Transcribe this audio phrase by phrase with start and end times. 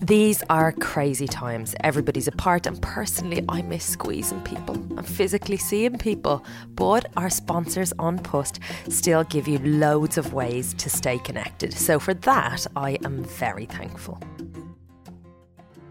[0.00, 1.74] These are crazy times.
[1.80, 6.44] Everybody's apart, and personally, I miss squeezing people and physically seeing people.
[6.68, 11.74] But our sponsors An Post still give you loads of ways to stay connected.
[11.74, 14.20] So, for that, I am very thankful.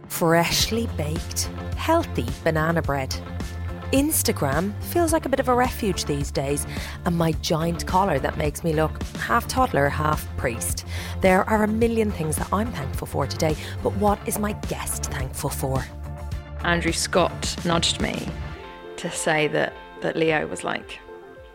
[0.07, 3.13] Freshly baked, healthy banana bread.
[3.91, 6.67] Instagram feels like a bit of a refuge these days,
[7.05, 10.85] and my giant collar that makes me look half toddler, half priest.
[11.21, 15.05] There are a million things that I'm thankful for today, but what is my guest
[15.05, 15.83] thankful for?
[16.63, 18.27] Andrew Scott nudged me
[18.97, 20.99] to say that, that Leo was like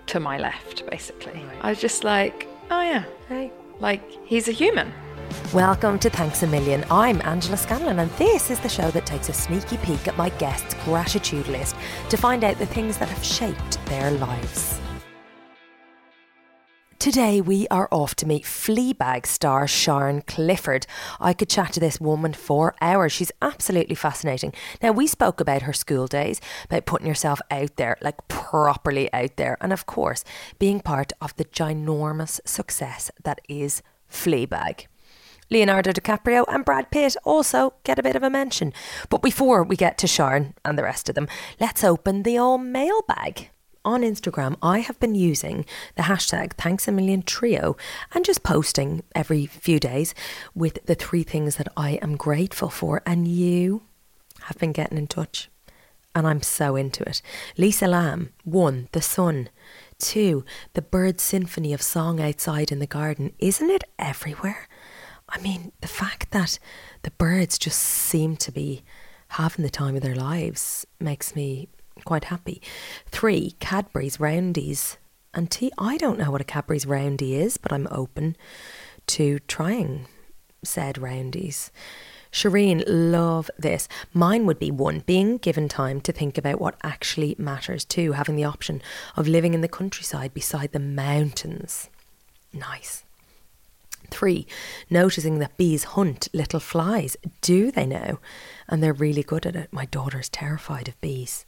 [0.06, 1.44] to my left, basically.
[1.60, 3.52] I was just like, oh yeah, Hey.
[3.80, 4.90] like he's a human.
[5.52, 6.84] Welcome to Thanks a Million.
[6.90, 10.30] I'm Angela Scanlon, and this is the show that takes a sneaky peek at my
[10.30, 11.76] guests' gratitude list
[12.08, 14.80] to find out the things that have shaped their lives.
[16.98, 20.86] Today, we are off to meet Fleabag star Sian Clifford.
[21.20, 23.10] I could chat to this woman for hours.
[23.10, 24.54] She's absolutely fascinating.
[24.80, 29.36] Now, we spoke about her school days, about putting yourself out there, like properly out
[29.36, 30.24] there, and of course,
[30.60, 34.86] being part of the ginormous success that is Fleabag.
[35.52, 38.72] Leonardo DiCaprio and Brad Pitt also get a bit of a mention.
[39.10, 41.28] But before we get to Sian and the rest of them,
[41.60, 43.50] let's open the old mailbag.
[43.84, 47.76] On Instagram, I have been using the hashtag thanks a million trio
[48.14, 50.14] and just posting every few days
[50.54, 53.02] with the three things that I am grateful for.
[53.04, 53.82] And you
[54.44, 55.50] have been getting in touch.
[56.14, 57.20] And I'm so into it.
[57.58, 59.50] Lisa Lamb, one, the sun.
[59.98, 63.34] Two, the bird symphony of song outside in the garden.
[63.38, 64.66] Isn't it everywhere?
[65.32, 66.58] I mean, the fact that
[67.02, 68.82] the birds just seem to be
[69.28, 71.68] having the time of their lives makes me
[72.04, 72.60] quite happy.
[73.06, 74.98] Three, Cadbury's Roundies.
[75.34, 78.36] And tea, I don't know what a Cadbury's Roundie is, but I'm open
[79.06, 80.06] to trying
[80.62, 81.70] said Roundies.
[82.30, 83.88] Shireen, love this.
[84.14, 87.84] Mine would be one, being given time to think about what actually matters.
[87.84, 88.80] Two, having the option
[89.16, 91.90] of living in the countryside beside the mountains.
[92.52, 93.04] Nice.
[94.12, 94.46] Three,
[94.90, 97.16] noticing that bees hunt little flies.
[97.40, 98.20] Do they now?
[98.68, 99.72] And they're really good at it.
[99.72, 101.46] My daughter's terrified of bees.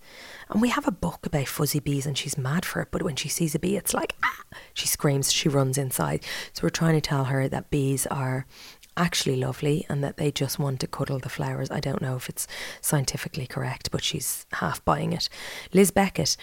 [0.49, 2.89] And we have a book about fuzzy bees and she's mad for it.
[2.91, 4.41] But when she sees a bee, it's like, ah!
[4.73, 6.25] She screams, she runs inside.
[6.55, 8.47] So we're trying to tell her that bees are
[8.97, 11.71] actually lovely and that they just want to cuddle the flowers.
[11.71, 12.47] I don't know if it's
[12.81, 15.29] scientifically correct, but she's half buying it.
[15.73, 16.37] Liz Beckett,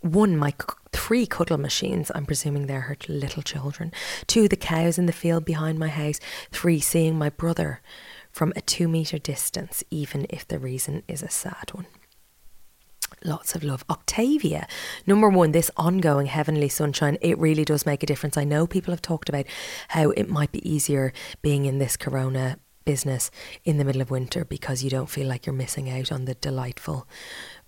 [0.00, 0.54] one, my
[0.92, 2.10] three cuddle machines.
[2.14, 3.92] I'm presuming they're her little children.
[4.26, 6.20] Two, the cows in the field behind my house.
[6.50, 7.80] Three, seeing my brother
[8.30, 11.86] from a two metre distance, even if the reason is a sad one.
[13.22, 13.84] Lots of love.
[13.90, 14.66] Octavia,
[15.06, 18.38] number one, this ongoing heavenly sunshine, it really does make a difference.
[18.38, 19.44] I know people have talked about
[19.88, 21.12] how it might be easier
[21.42, 22.58] being in this corona
[22.90, 23.30] business
[23.64, 26.34] in the middle of winter because you don't feel like you're missing out on the
[26.34, 27.06] delightful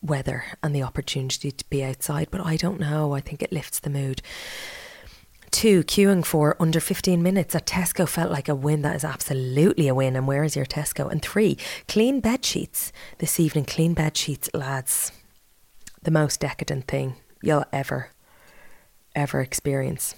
[0.00, 2.26] weather and the opportunity to be outside.
[2.28, 3.12] But I don't know.
[3.12, 4.20] I think it lifts the mood.
[5.52, 8.82] Two, queuing for under 15 minutes at Tesco felt like a win.
[8.82, 10.16] That is absolutely a win.
[10.16, 11.08] And where is your Tesco?
[11.08, 11.56] And three,
[11.86, 13.66] clean bed sheets this evening.
[13.66, 15.12] Clean bed sheets, lads.
[16.02, 18.10] The most decadent thing you'll ever,
[19.14, 20.16] ever experience.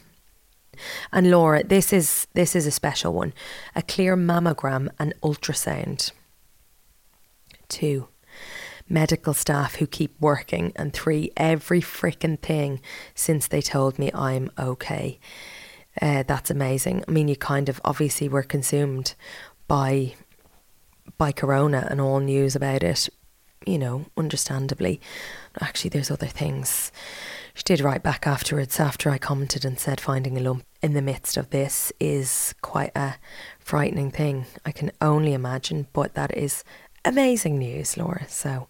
[1.12, 3.32] And Laura, this is this is a special one.
[3.74, 6.12] A clear mammogram and ultrasound.
[7.68, 8.08] Two,
[8.88, 10.72] medical staff who keep working.
[10.76, 12.80] And three, every freaking thing
[13.14, 15.18] since they told me I'm okay.
[16.00, 17.04] Uh, that's amazing.
[17.06, 19.14] I mean, you kind of obviously were consumed
[19.68, 20.14] by
[21.18, 23.08] by corona and all news about it,
[23.66, 25.00] you know, understandably.
[25.60, 26.90] Actually, there's other things.
[27.54, 31.00] She did write back afterwards after I commented and said finding a lump in the
[31.00, 33.14] midst of this is quite a
[33.60, 34.46] frightening thing.
[34.66, 36.64] I can only imagine, but that is
[37.04, 38.26] amazing news, Laura.
[38.28, 38.66] So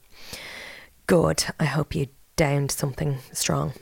[1.06, 1.44] good.
[1.58, 3.72] I hope you downed something strong.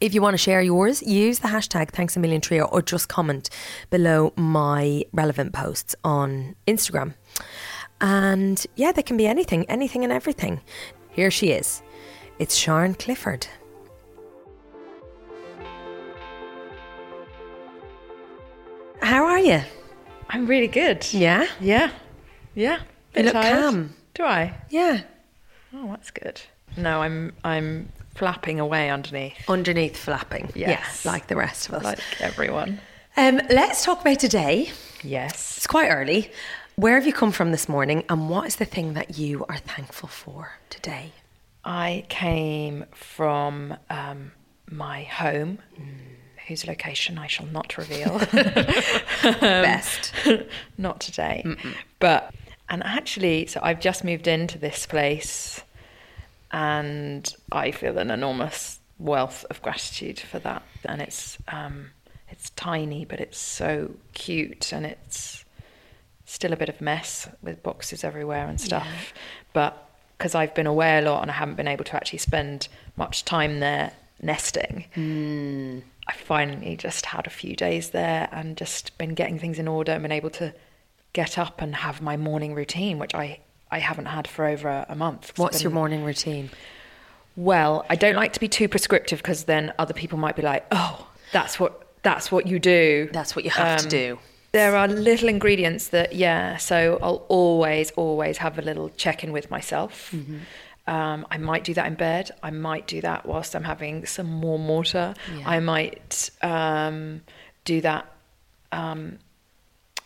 [0.00, 3.50] If you want to share yours, use the hashtag thanks trio or just comment
[3.88, 7.14] below my relevant posts on Instagram.
[8.00, 10.60] And yeah, they can be anything, anything and everything.
[11.10, 11.84] Here she is.
[12.40, 13.46] It's Sian Clifford.
[19.12, 19.60] How are you?
[20.30, 21.06] I'm really good.
[21.12, 21.46] Yeah?
[21.60, 21.90] Yeah.
[22.54, 22.78] Yeah.
[22.78, 22.82] You
[23.12, 23.60] Bit look tired.
[23.60, 23.94] calm.
[24.14, 24.54] Do I?
[24.70, 25.02] Yeah.
[25.74, 26.40] Oh, that's good.
[26.78, 29.34] No, I'm I'm flapping away underneath.
[29.50, 30.50] Underneath flapping.
[30.54, 31.02] Yes.
[31.04, 31.84] Yeah, like the rest of us.
[31.84, 32.80] Like everyone.
[33.18, 34.70] Um, let's talk about today.
[35.02, 35.58] Yes.
[35.58, 36.30] It's quite early.
[36.76, 39.58] Where have you come from this morning and what is the thing that you are
[39.58, 41.12] thankful for today?
[41.66, 44.32] I came from um,
[44.70, 45.58] my home,
[46.52, 48.18] whose location I shall not reveal.
[49.22, 50.12] Best.
[50.78, 51.44] not today.
[51.98, 52.34] But
[52.68, 55.62] And actually, so I've just moved into this place
[56.50, 60.62] and I feel an enormous wealth of gratitude for that.
[60.84, 61.90] And it's, um,
[62.28, 65.44] it's tiny, but it's so cute and it's
[66.26, 68.86] still a bit of mess with boxes everywhere and stuff.
[68.86, 69.20] Yeah.
[69.54, 69.88] But
[70.18, 73.24] because I've been away a lot and I haven't been able to actually spend much
[73.24, 75.82] time there nesting, mm.
[76.12, 79.92] I finally just had a few days there and just been getting things in order
[79.92, 80.52] and been able to
[81.14, 84.94] get up and have my morning routine, which I, I haven't had for over a,
[84.94, 85.32] month.
[85.38, 86.50] What's been, your morning routine?
[87.34, 90.66] Well, I don't like to be too prescriptive because then other people might be like,
[90.70, 93.08] "Oh, that's what that's what you do.
[93.10, 94.18] That's what you have um, to do."
[94.52, 96.58] There are little ingredients that, yeah.
[96.58, 100.10] So I'll always, always have a little check in with myself.
[100.12, 100.40] Mm-hmm.
[100.86, 102.32] Um, I might do that in bed.
[102.42, 105.14] I might do that whilst I'm having some warm water.
[105.36, 105.48] Yeah.
[105.48, 107.22] I might um,
[107.64, 108.06] do that
[108.72, 109.18] um,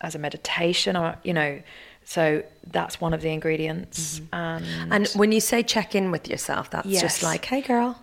[0.00, 0.96] as a meditation.
[0.96, 1.62] Or, you know,
[2.04, 4.20] so that's one of the ingredients.
[4.20, 4.34] Mm-hmm.
[4.34, 7.00] And, and when you say check in with yourself, that's yes.
[7.00, 7.98] just like, hey, girl.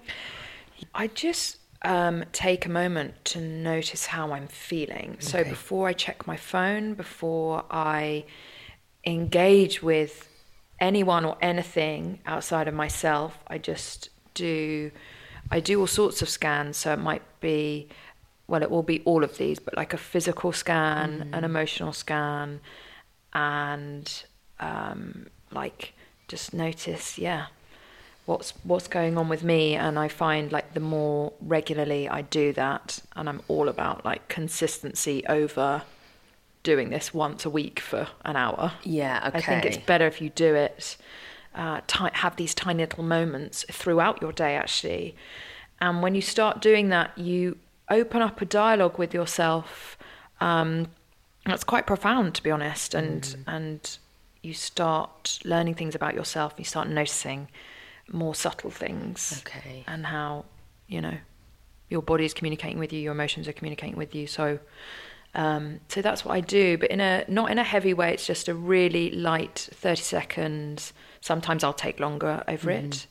[0.96, 5.12] I just um, take a moment to notice how I'm feeling.
[5.12, 5.22] Okay.
[5.22, 8.25] So before I check my phone, before I
[9.06, 10.28] engage with
[10.84, 14.92] anyone or anything outside of myself, I just do.
[15.50, 16.78] I do all sorts of scans.
[16.78, 17.88] So it might be,
[18.48, 21.38] well, it will be all of these, but like a physical scan, mm.
[21.38, 22.60] an emotional scan,
[23.34, 24.24] and
[24.60, 25.94] um, like
[26.28, 27.48] just notice, yeah,
[28.26, 32.54] what's what's going on with me and i find like the more regularly i do
[32.54, 35.82] that and i'm all about like consistency over
[36.63, 40.21] doing this once a week for an hour yeah okay i think it's better if
[40.21, 40.98] you do it
[41.56, 45.15] uh, t- have these tiny little moments throughout your day actually
[45.80, 47.57] and when you start doing that you
[47.89, 49.98] open up a dialogue with yourself
[50.42, 50.88] um,
[51.45, 53.44] that's quite profound to be honest and mm.
[53.48, 53.98] and
[54.42, 57.48] you start learning things about yourself you start noticing
[58.12, 59.44] more subtle things.
[59.45, 59.83] Okay.
[59.88, 60.45] And how,
[60.88, 61.18] you know,
[61.89, 64.27] your body is communicating with you, your emotions are communicating with you.
[64.27, 64.60] So,
[65.36, 68.14] um, so that's what I do, but in a not in a heavy way.
[68.14, 70.94] It's just a really light thirty seconds.
[71.22, 72.86] Sometimes I'll take longer over mm.
[72.86, 73.08] it,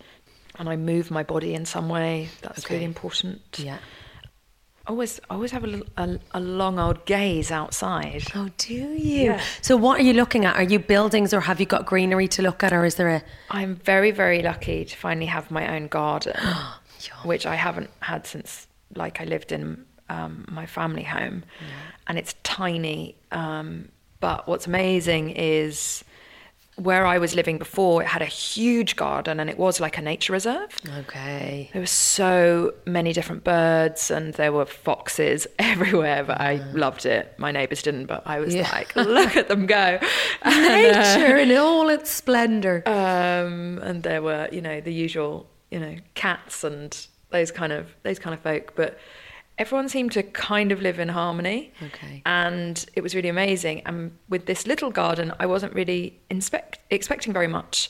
[0.59, 2.29] and I move my body in some way.
[2.43, 2.75] That's okay.
[2.75, 3.41] really important.
[3.59, 3.79] Yeah
[4.87, 8.25] always always have a, a, a, long old gaze outside.
[8.35, 8.89] Oh, do you?
[9.31, 9.41] Yeah.
[9.61, 10.57] So what are you looking at?
[10.57, 13.23] Are you buildings or have you got greenery to look at or is there a
[13.51, 16.35] I'm very very lucky to finally have my own garden,
[17.25, 21.44] which I haven't had since like I lived in um, my family home.
[21.61, 21.67] Yeah.
[22.09, 23.88] And it's tiny um,
[24.23, 26.05] but what's amazing is
[26.76, 30.00] where I was living before, it had a huge garden and it was like a
[30.00, 30.70] nature reserve.
[31.00, 31.69] Okay.
[31.73, 37.35] There were so many different birds and there were foxes everywhere, but I loved it.
[37.37, 38.70] My neighbours didn't, but I was yeah.
[38.70, 39.99] like, look at them go.
[40.47, 42.85] nature in all its splendour.
[42.93, 47.88] Um, and there were, you know, the usual, you know, cats and those kind of
[48.03, 48.99] those kind of folk, but
[49.62, 51.73] everyone seemed to kind of live in harmony.
[51.81, 52.20] Okay.
[52.26, 53.82] And it was really amazing.
[53.87, 57.88] And with this little garden, I wasn't really inspect, expecting very much.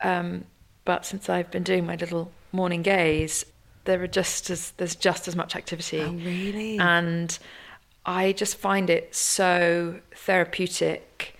[0.00, 0.44] Um,
[0.86, 3.44] but since I've been doing my little morning gaze,
[3.84, 6.00] there are just as there's just as much activity.
[6.00, 6.78] Oh, really?
[6.78, 7.38] And
[8.06, 11.31] I just find it so therapeutic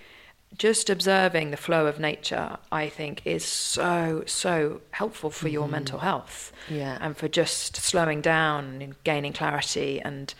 [0.57, 5.53] just observing the flow of nature, I think, is so, so helpful for mm-hmm.
[5.53, 6.51] your mental health.
[6.69, 6.97] Yeah.
[7.01, 10.33] And for just slowing down and gaining clarity and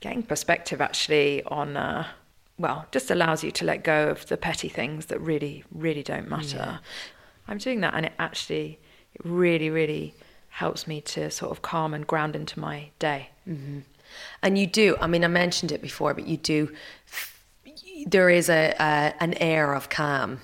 [0.00, 2.06] getting perspective actually on, uh,
[2.58, 6.28] well, just allows you to let go of the petty things that really, really don't
[6.28, 6.56] matter.
[6.56, 6.78] Yeah.
[7.46, 8.78] I'm doing that and it actually,
[9.14, 10.14] it really, really
[10.48, 13.30] helps me to sort of calm and ground into my day.
[13.48, 13.80] Mm-hmm.
[14.42, 16.72] And you do, I mean, I mentioned it before, but you do
[18.06, 20.40] there is a, a an air of calm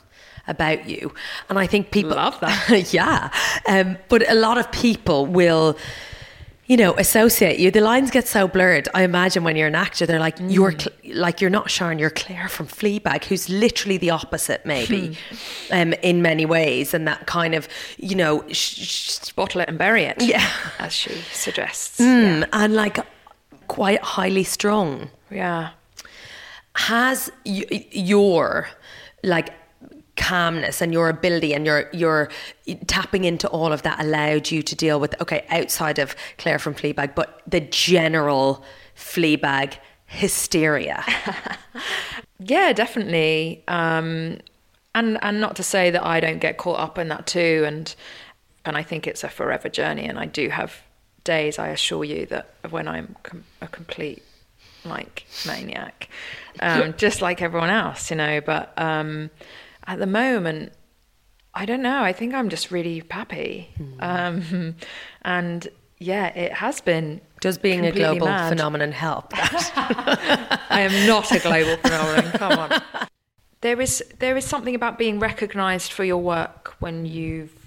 [0.47, 1.13] about you,
[1.49, 2.93] and I think people love that.
[2.93, 3.31] yeah,
[3.67, 5.77] um, but a lot of people will
[6.71, 7.73] you know, associate you.
[7.73, 8.89] The lines get so blurred.
[8.95, 10.53] I imagine when you're an actor, they're like, mm.
[10.53, 15.19] you're cl- like you're not Sian, you're Claire from Fleabag, who's literally the opposite, maybe,
[15.31, 15.73] hmm.
[15.73, 19.79] um, in many ways, and that kind of, you know, sh- sh- bottle it and
[19.79, 20.49] bury it, yeah,
[20.79, 22.47] as she suggests, mm, yeah.
[22.53, 23.01] and like
[23.67, 25.71] quite highly strung, yeah
[26.89, 28.69] has y- your
[29.23, 29.51] like
[30.17, 32.29] calmness and your ability and your your
[32.87, 36.75] tapping into all of that allowed you to deal with okay outside of Claire from
[36.75, 38.65] Fleabag but the general
[38.97, 39.75] Fleabag
[40.07, 41.05] hysteria.
[42.43, 43.63] Yeah definitely.
[43.69, 44.39] Um,
[44.95, 47.95] and and not to say that I don't get caught up in that too and
[48.65, 50.81] and I think it's a forever journey and I do have
[51.25, 54.23] days I assure you that when I'm com- a complete
[54.85, 56.09] like maniac,
[56.61, 58.41] um, just like everyone else, you know.
[58.41, 59.31] But um,
[59.87, 60.73] at the moment,
[61.55, 62.03] I don't know.
[62.03, 63.71] I think I'm just really happy.
[63.77, 63.93] Hmm.
[64.01, 64.77] Um,
[65.23, 65.69] and
[65.99, 67.21] yeah, it has been.
[67.41, 68.51] Does being a global mad.
[68.51, 70.61] phenomenon help that?
[70.71, 72.33] I am not a global phenomenon.
[72.33, 72.83] Come on.
[73.63, 77.60] There is there is something about being recognised for your work when you've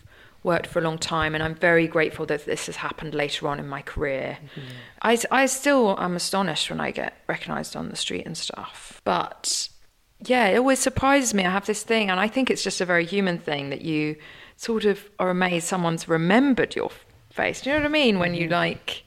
[0.43, 3.59] worked for a long time, and I'm very grateful that this has happened later on
[3.59, 4.37] in my career.
[4.41, 4.67] Mm-hmm.
[5.01, 9.69] I, I still am astonished when I get recognised on the street and stuff, but
[10.25, 11.45] yeah, it always surprises me.
[11.45, 14.15] I have this thing, and I think it's just a very human thing that you
[14.57, 16.91] sort of are amazed someone's remembered your
[17.29, 17.61] face.
[17.61, 18.19] Do you know what I mean?
[18.19, 18.53] When you mm-hmm.
[18.53, 19.03] like,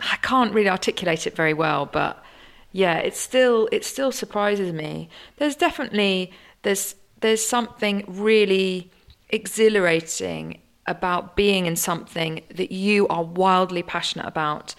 [0.00, 2.24] I can't really articulate it very well, but
[2.72, 5.08] yeah, it still it still surprises me.
[5.36, 8.90] There's definitely there's there's something really
[9.30, 14.74] exhilarating about being in something that you are wildly passionate about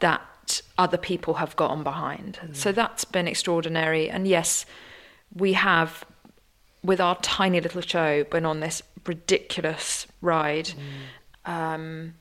[0.00, 2.38] that other people have gotten behind.
[2.52, 4.10] So that's been extraordinary.
[4.10, 4.66] And yes,
[5.34, 6.04] we have
[6.82, 10.72] with our tiny little show been on this ridiculous ride.
[11.46, 12.14] Um,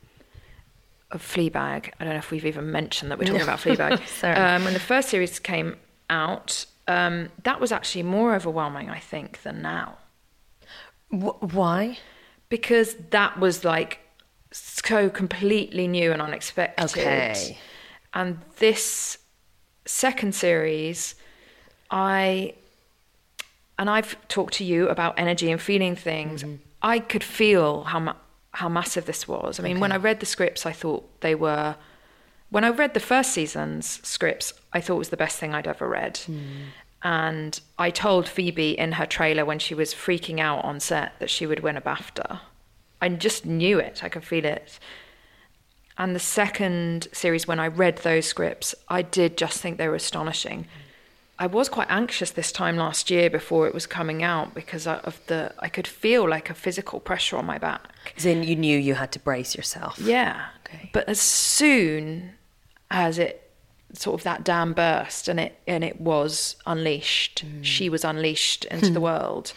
[1.14, 1.92] of Fleabag.
[2.00, 4.06] I don't know if we've even mentioned that we're talking about Fleabag.
[4.20, 4.36] Sorry.
[4.36, 5.78] Um, when the first series came
[6.10, 9.98] out, um, that was actually more overwhelming, I think, than now.
[11.14, 11.98] Wh- Why?
[12.50, 14.00] Because that was like
[14.52, 16.86] so completely new and unexpected.
[16.86, 17.58] Okay.
[18.14, 19.18] And this
[19.86, 21.16] second series,
[21.90, 22.54] I
[23.80, 26.44] and I've talked to you about energy and feeling things.
[26.44, 26.56] Mm-hmm.
[26.82, 28.16] I could feel how ma-
[28.52, 29.60] how massive this was.
[29.60, 31.76] I mean, when I read the scripts, I thought they were.
[32.50, 35.68] When I read the first season's scripts, I thought it was the best thing I'd
[35.68, 36.18] ever read.
[36.18, 36.38] Hmm.
[37.04, 41.30] And I told Phoebe in her trailer when she was freaking out on set that
[41.30, 42.40] she would win a BAFTA.
[43.02, 44.04] I just knew it.
[44.04, 44.80] I could feel it.
[45.98, 49.96] And the second series, when I read those scripts, I did just think they were
[49.96, 50.66] astonishing.
[51.38, 55.00] I was quite anxious this time last year before it was coming out because I-
[55.00, 58.14] of the I could feel like a physical pressure on my back.
[58.18, 60.00] Then you knew you had to brace yourself.
[60.00, 60.46] Yeah.
[60.66, 60.90] Okay.
[60.94, 62.36] But as soon
[62.90, 63.43] as it
[63.94, 68.90] sort of that dam burst and it and it was unleashed, she was unleashed into
[68.90, 69.54] the world.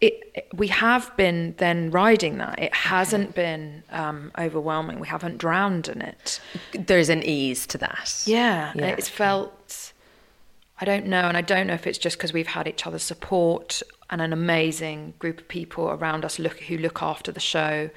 [0.00, 2.58] It, it- we have been then riding that.
[2.58, 4.98] It hasn't been um, overwhelming.
[4.98, 6.40] We haven't drowned in it.
[6.72, 8.22] There's an ease to that.
[8.26, 8.86] Yeah, Yeah.
[8.86, 9.92] it's felt.
[10.80, 13.02] I don't know, and I don't know if it's just because we've had each other's
[13.02, 17.90] support and an amazing group of people around us look who look after the show.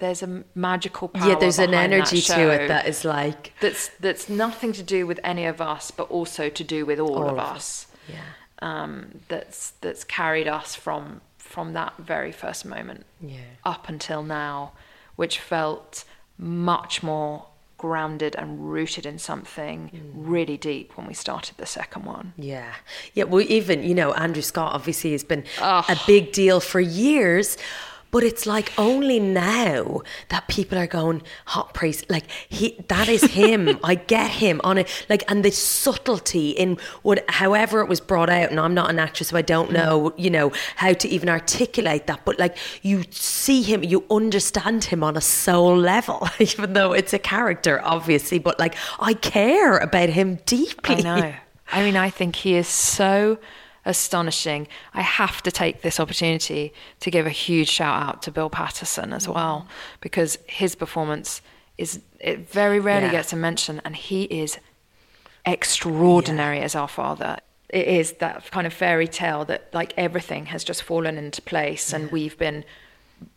[0.00, 1.28] There's a magical power.
[1.30, 5.20] Yeah, there's an energy to it that is like, that's that's nothing to do with
[5.22, 7.86] any of us, but also to do with all, All of of us.
[8.08, 8.20] yeah.
[8.60, 13.38] Um, that's that's carried us from from that very first moment Yeah.
[13.64, 14.72] up until now,
[15.16, 16.04] which felt
[16.38, 17.46] much more
[17.78, 20.00] grounded and rooted in something Mm.
[20.14, 22.32] really deep when we started the second one.
[22.36, 22.74] Yeah.
[23.14, 23.24] Yeah.
[23.24, 27.56] Well, even, you know, Andrew Scott obviously has been a big deal for years.
[28.10, 32.06] But it's like only now that people are going hot priest.
[32.08, 33.78] Like he, that is him.
[33.84, 35.06] I get him on it.
[35.08, 38.50] Like and the subtlety in what, however it was brought out.
[38.50, 39.74] And I'm not an actress, so I don't mm.
[39.74, 42.24] know, you know, how to even articulate that.
[42.24, 47.12] But like you see him, you understand him on a soul level, even though it's
[47.12, 48.38] a character, obviously.
[48.38, 50.96] But like I care about him deeply.
[50.96, 51.34] I know.
[51.70, 53.38] I mean, I think he is so
[53.88, 54.68] astonishing.
[54.94, 59.12] I have to take this opportunity to give a huge shout out to Bill Paterson
[59.12, 59.66] as well,
[60.00, 61.42] because his performance
[61.78, 63.12] is it very rarely Yeah.
[63.12, 64.58] gets a mention, and he is
[65.46, 67.38] extraordinary as our father.
[67.68, 71.92] It is that kind of fairy tale that like everything has just fallen into place,
[71.92, 72.64] and we've been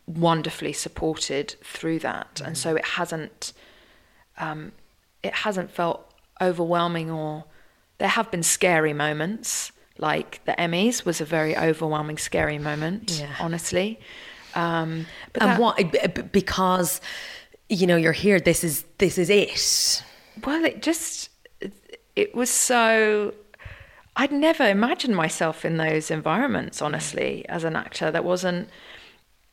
[0.06, 3.52] wonderfully supported through that, and so it hasn't
[4.38, 4.72] um,
[5.22, 7.44] it hasn't felt overwhelming or
[7.98, 13.34] there have been scary moments like the emmys was a very overwhelming scary moment Yeah.
[13.40, 13.98] honestly.
[14.54, 17.00] Um, but and that- b- because
[17.68, 20.02] you know you're here this is this is it.
[20.44, 21.30] Well it just
[22.16, 23.32] it was so
[24.16, 28.10] i'd never imagined myself in those environments honestly as an actor.
[28.10, 28.68] That wasn't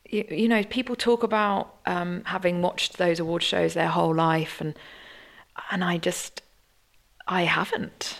[0.08, 4.60] you, you know people talk about um, having watched those award shows their whole life
[4.60, 4.74] and
[5.70, 6.42] and i just
[7.28, 8.18] i haven't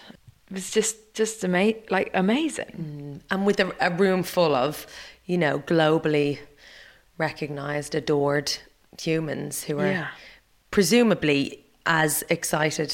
[0.50, 4.86] it was just just ama- like amazing mm, and with a, a room full of
[5.26, 6.38] you know globally
[7.18, 8.52] recognized adored
[9.00, 10.08] humans who are Yeah.
[10.70, 12.92] presumably as excited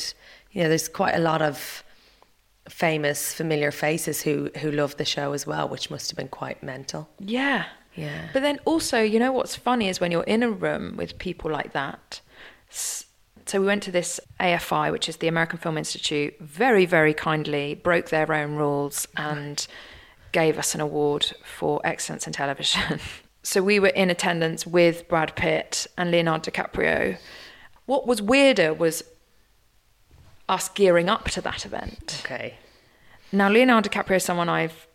[0.52, 1.82] you know there's quite a lot of
[2.68, 6.62] famous familiar faces who who love the show as well which must have been quite
[6.62, 7.64] mental Yeah.
[7.94, 8.28] Yeah.
[8.34, 11.50] But then also, you know what's funny is when you're in a room with people
[11.50, 12.20] like that.
[12.70, 13.05] s-
[13.46, 17.74] So we went to this AFI, which is the American Film Institute, very, very kindly
[17.74, 19.64] broke their own rules and
[20.32, 22.98] gave us an award for excellence in television.
[23.44, 27.18] so we were in attendance with Brad Pitt and Leonardo DiCaprio.
[27.86, 29.04] What was weirder was
[30.48, 32.22] us gearing up to that event.
[32.24, 32.54] Okay.
[33.30, 34.88] Now, Leonardo DiCaprio is someone I've,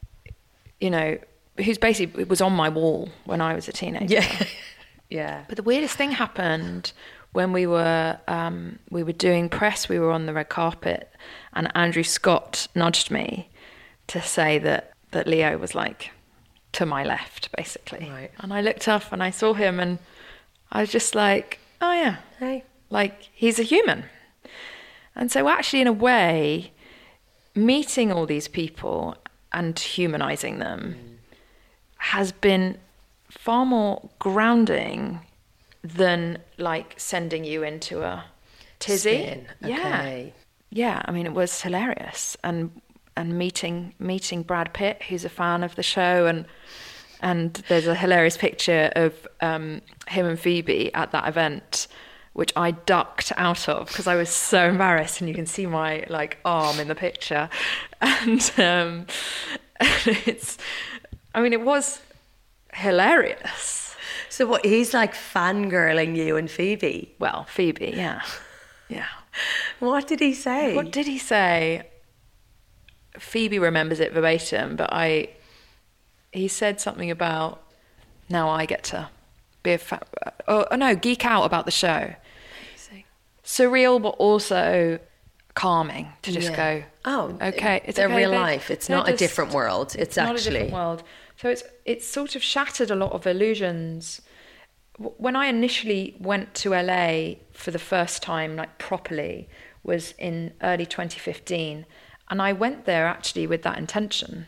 [0.81, 1.17] you know,
[1.63, 4.13] who's basically was on my wall when I was a teenager.
[4.13, 4.45] Yeah.
[5.09, 5.43] yeah.
[5.47, 6.91] But the weirdest thing happened
[7.33, 9.87] when we were um, we were doing press.
[9.89, 11.09] We were on the red carpet,
[11.53, 13.49] and Andrew Scott nudged me
[14.07, 16.11] to say that that Leo was like
[16.73, 18.09] to my left, basically.
[18.09, 18.31] Right.
[18.39, 19.99] And I looked up and I saw him, and
[20.71, 22.63] I was just like, oh yeah, Hey.
[22.89, 24.05] like he's a human.
[25.15, 26.71] And so, actually, in a way,
[27.53, 29.15] meeting all these people
[29.51, 30.95] and humanizing them
[31.97, 32.77] has been
[33.29, 35.19] far more grounding
[35.83, 38.25] than like sending you into a
[38.79, 39.23] tizzy.
[39.23, 39.47] Spin.
[39.61, 39.77] Yeah.
[39.77, 40.33] Okay.
[40.69, 42.71] Yeah, I mean it was hilarious and
[43.17, 46.45] and meeting meeting Brad Pitt who's a fan of the show and
[47.21, 51.87] and there's a hilarious picture of um, him and Phoebe at that event
[52.33, 56.05] which I ducked out of because I was so embarrassed and you can see my
[56.09, 57.49] like arm in the picture
[58.01, 59.07] and um,
[60.05, 60.57] it's
[61.35, 62.01] I mean it was
[62.73, 63.90] hilarious
[64.29, 64.65] So what?
[64.65, 67.15] He's like fangirling you and Phoebe.
[67.19, 68.21] well Phoebe yeah
[68.89, 69.07] yeah
[69.79, 70.75] What did he say?
[70.75, 71.87] What did he say?
[73.17, 75.29] Phoebe remembers it verbatim, but I.
[76.31, 77.61] He said something about
[78.29, 79.09] now I get to
[79.63, 80.05] be a fa-
[80.47, 82.13] oh, oh no geek out about the show.
[82.69, 83.03] Amazing.
[83.43, 84.99] Surreal, but also
[85.55, 86.55] calming to just Yeah.
[86.55, 86.83] go.
[87.05, 88.71] Oh, okay, it's they're okay, real life.
[88.71, 89.95] It's not a different world.
[89.97, 91.03] It's, not a actually different world.
[91.37, 94.21] So it's it's sort of shattered a lot of illusions.
[94.97, 99.49] When I initially went to LA for the first time, like properly,
[99.83, 101.85] was in early 2015,
[102.29, 104.45] and I went there actually with that intention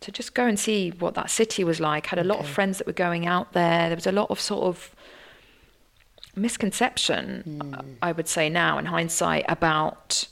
[0.00, 2.06] to just go and see what that city was like.
[2.06, 3.88] Had a lot of friends that were going out there.
[3.88, 4.94] There was a lot of sort of
[6.34, 7.74] misconception, hmm.
[8.00, 10.26] I would say now in hindsight, about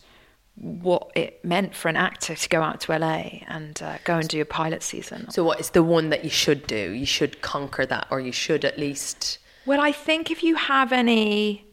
[0.56, 4.28] what it meant for an actor to go out to LA and uh, go and
[4.28, 5.30] do a pilot season.
[5.30, 6.92] So what is the one that you should do?
[6.92, 9.38] You should conquer that, or you should at least.
[9.64, 11.64] Well, I think if you have any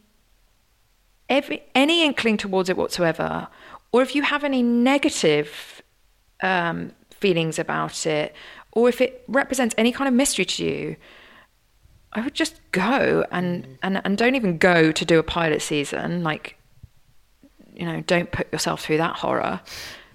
[1.28, 3.48] every, any inkling towards it whatsoever,
[3.92, 5.82] or if you have any negative
[6.42, 8.34] um, feelings about it,
[8.72, 10.96] or if it represents any kind of mystery to you,
[12.12, 16.22] I would just go and, and, and don't even go to do a pilot season.
[16.22, 16.57] Like,
[17.78, 19.60] you know, don't put yourself through that horror.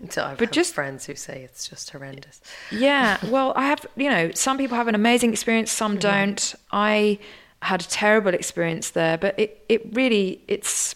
[0.10, 2.42] So I've But just- friends who say it's just horrendous.
[2.72, 6.54] Yeah, well, I have, you know, some people have an amazing experience, some don't.
[6.72, 7.20] I
[7.62, 10.94] had a terrible experience there, but it, it really, it's,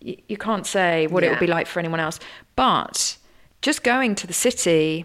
[0.00, 2.20] you, you can't say what it would be like for anyone else.
[2.54, 3.16] But
[3.62, 5.04] just going to the city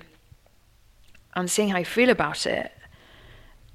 [1.36, 2.72] and seeing how you feel about it,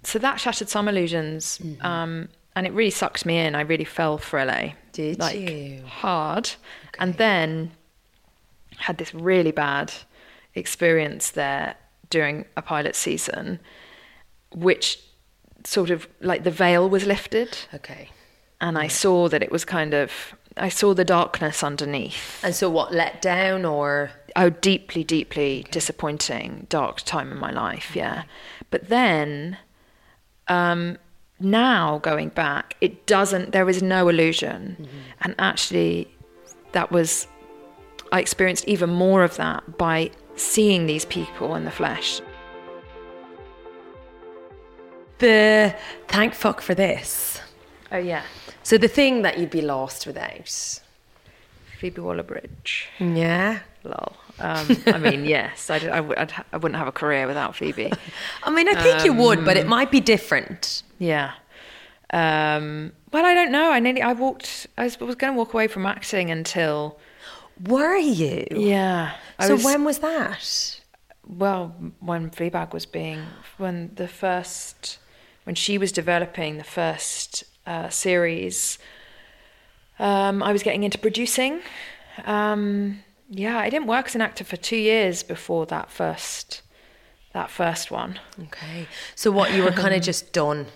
[0.05, 1.61] so that shattered some illusions.
[1.81, 3.55] Um, and it really sucked me in.
[3.55, 4.73] I really fell for LA.
[4.93, 5.83] Did like, you?
[5.87, 6.51] Hard.
[6.99, 7.73] And then
[8.79, 9.93] had this really bad
[10.55, 11.77] experience there
[12.11, 13.59] during a pilot season,
[14.55, 15.01] which
[15.65, 18.11] sort of like the veil was lifted, Okay.
[18.61, 22.45] and I saw that it was kind of I saw the darkness underneath.
[22.45, 22.93] And so what?
[22.93, 27.97] Let down or Oh, deeply, deeply disappointing, dark time in my life.
[27.97, 28.25] Yeah,
[28.71, 29.59] but then.
[30.47, 30.99] Um,
[31.41, 33.53] now going back, it doesn't.
[33.53, 34.99] There is no illusion, mm-hmm.
[35.23, 36.09] and actually,
[36.73, 37.27] that was
[38.13, 42.21] I experienced even more of that by seeing these people in the flesh.
[45.19, 45.75] the
[46.09, 47.41] thank fuck for this.
[47.91, 48.23] Oh yeah,
[48.63, 50.81] So the thing that you'd be lost without.
[51.79, 52.89] Phoebe Waller-Bridge.
[52.99, 53.61] Yeah.
[53.85, 54.17] Lol.
[54.41, 57.93] Um, I mean, yes, I'd, I'd, I'd, I wouldn't have a career without Phoebe.
[58.43, 60.83] I mean, I think you would, Um, but it might be different.
[60.99, 61.33] Yeah.
[62.13, 63.71] Um, well, I don't know.
[63.71, 66.99] I nearly, I walked, I was, was going to walk away from acting until,
[67.67, 68.47] Were you?
[68.51, 69.13] yeah.
[69.39, 70.81] I So was- when was that?
[71.27, 73.23] well, when Fleabag was being,
[73.57, 74.99] when the first,
[75.45, 78.79] when she was developing the first uh, series,
[79.99, 81.61] um, I was getting into producing.
[82.27, 86.63] Um, yeah, I didn't work as an actor for two years before that first,
[87.33, 88.19] that first one.
[88.45, 88.87] Okay.
[89.15, 90.67] So what you were kind of just done.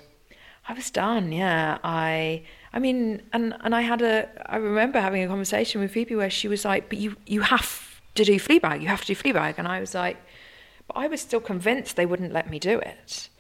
[0.69, 1.33] I was done.
[1.33, 2.43] Yeah, I.
[2.73, 4.29] I mean, and and I had a.
[4.47, 8.01] I remember having a conversation with Phoebe where she was like, "But you you have
[8.15, 8.83] to do Fleabag.
[8.83, 10.19] You have to do Fleabag," and I was like,
[10.87, 13.31] "But I was still convinced they wouldn't let me do it.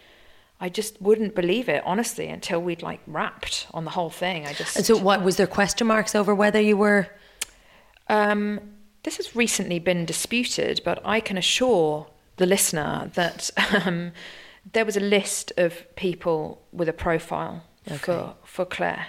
[0.60, 4.46] I just wouldn't believe it, honestly, until we'd like wrapped on the whole thing.
[4.46, 4.76] I just.
[4.76, 7.08] And so what was there question marks over whether you were
[8.08, 8.60] Um,
[9.08, 13.50] this has recently been disputed, but I can assure the listener that
[13.86, 14.12] um,
[14.74, 17.96] there was a list of people with a profile Okay.
[17.98, 19.06] for for Claire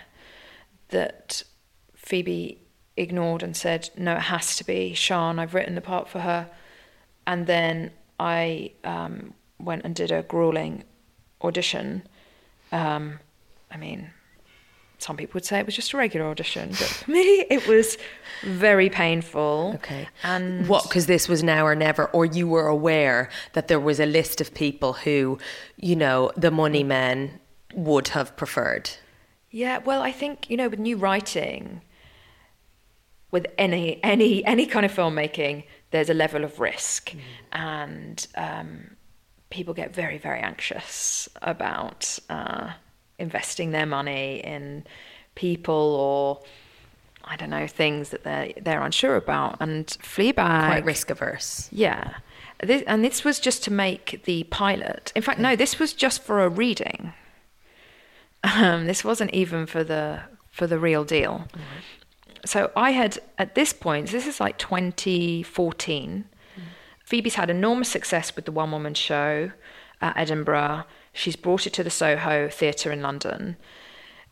[0.88, 1.44] that
[1.96, 2.62] Phoebe
[2.96, 5.38] ignored and said, "No, it has to be Sian.
[5.38, 6.50] I've written the part for her."
[7.28, 10.86] And then I um, went and did a grueling
[11.42, 12.08] audition.
[12.72, 13.20] Um,
[13.70, 14.12] I mean,
[15.00, 17.98] some people would say it was just a regular audition, but for me, it was
[18.44, 19.72] very painful.
[19.76, 20.08] Okay.
[20.24, 20.84] And What?
[20.84, 24.42] Because this was now or never, or you were aware that there was a list
[24.42, 25.40] of people who,
[25.78, 27.40] you know, the money men
[27.74, 28.90] would have preferred.
[29.52, 31.82] Yeah, well, I think you know, with new writing,
[33.32, 37.14] with any any any kind of filmmaking, there's a level of risk,
[37.52, 38.96] and um,
[39.50, 42.74] people get very very anxious about uh,
[43.20, 44.86] investing their money in
[45.36, 46.42] people or
[47.24, 49.58] I don't know things that they are they're unsure about.
[49.60, 50.36] And Fleabag,
[50.68, 51.70] Quite risk averse.
[51.72, 52.16] yeah.
[52.62, 55.14] This, and this was just to make the pilot.
[55.16, 57.14] In fact, no, this was just for a reading.
[58.44, 61.46] Um, this wasn't even for the for the real deal.
[62.46, 66.26] So I had at this point, this is like 2014.
[67.06, 69.52] Phoebe's had enormous success with the one woman show
[70.02, 70.84] at Edinburgh.
[71.14, 73.58] She's brought it to the Soho Theatre in London.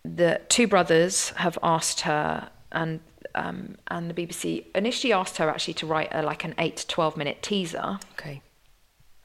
[0.05, 2.99] The two brothers have asked her, and
[3.35, 6.87] um, and the BBC initially asked her actually to write a, like an eight to
[6.87, 8.41] twelve minute teaser, Okay.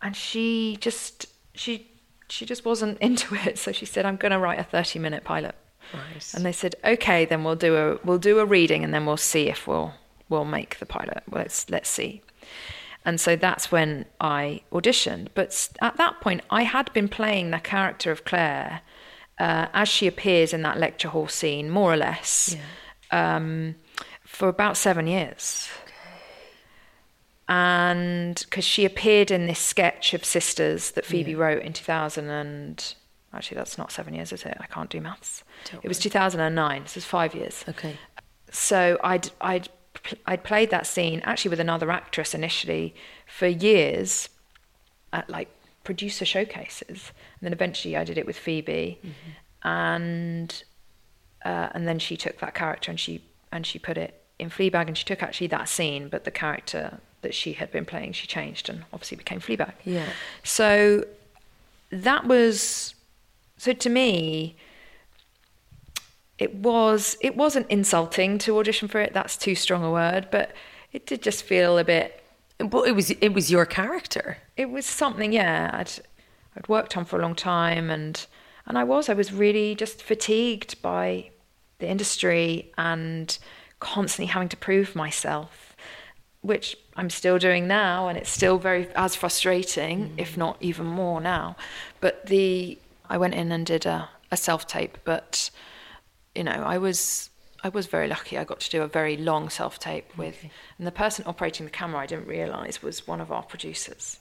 [0.00, 1.88] and she just she
[2.28, 3.58] she just wasn't into it.
[3.58, 5.54] So she said, "I'm going to write a thirty minute pilot."
[5.92, 6.34] Right.
[6.34, 9.16] And they said, "Okay, then we'll do a we'll do a reading, and then we'll
[9.16, 9.94] see if we'll
[10.28, 11.22] we'll make the pilot.
[11.28, 12.22] Well, let's let's see."
[13.04, 15.28] And so that's when I auditioned.
[15.34, 18.82] But at that point, I had been playing the character of Claire
[19.38, 22.56] uh, as she appears in that lecture hall scene, more or less,
[23.10, 23.74] um,
[24.24, 25.68] for about seven years.
[27.48, 32.94] And because she appeared in this sketch of sisters that Phoebe wrote in 2000 and
[33.34, 34.56] actually that's not seven years, is it?
[34.60, 35.42] I can't do maths.
[35.70, 36.82] Don't it was 2009.
[36.82, 37.96] This is five years Okay.
[38.50, 39.68] so I'd I'd
[40.26, 42.94] I'd played that scene actually with another actress initially
[43.26, 44.28] for years
[45.12, 45.48] at like
[45.84, 49.00] producer showcases, and then eventually I did it with Phoebe,
[49.62, 50.64] and
[51.44, 54.88] uh, and then she took that character and she and she put it in Fleabag,
[54.88, 58.26] and she took actually that scene, but the character that she had been playing she
[58.26, 59.74] changed and obviously became Fleabag.
[59.84, 60.08] Yeah.
[60.42, 61.04] So
[61.90, 62.94] that was
[63.56, 64.56] so to me
[66.42, 70.50] it was it wasn't insulting to audition for it that's too strong a word but
[70.92, 72.20] it did just feel a bit
[72.58, 74.38] But it was it was your character.
[74.56, 75.92] it was something yeah I'd
[76.56, 78.26] I'd worked on for a long time and
[78.66, 81.30] and I was I was really just fatigued by
[81.78, 83.38] the industry and
[83.78, 85.76] constantly having to prove myself
[86.40, 90.12] which I'm still doing now and it's still very as frustrating mm.
[90.16, 91.54] if not even more now
[92.00, 92.78] but the
[93.08, 95.50] I went in and did a, a self tape but
[96.34, 97.30] you know I was
[97.64, 100.44] I was very lucky I got to do a very long self tape with
[100.78, 104.18] and the person operating the camera I didn't realize was one of our producers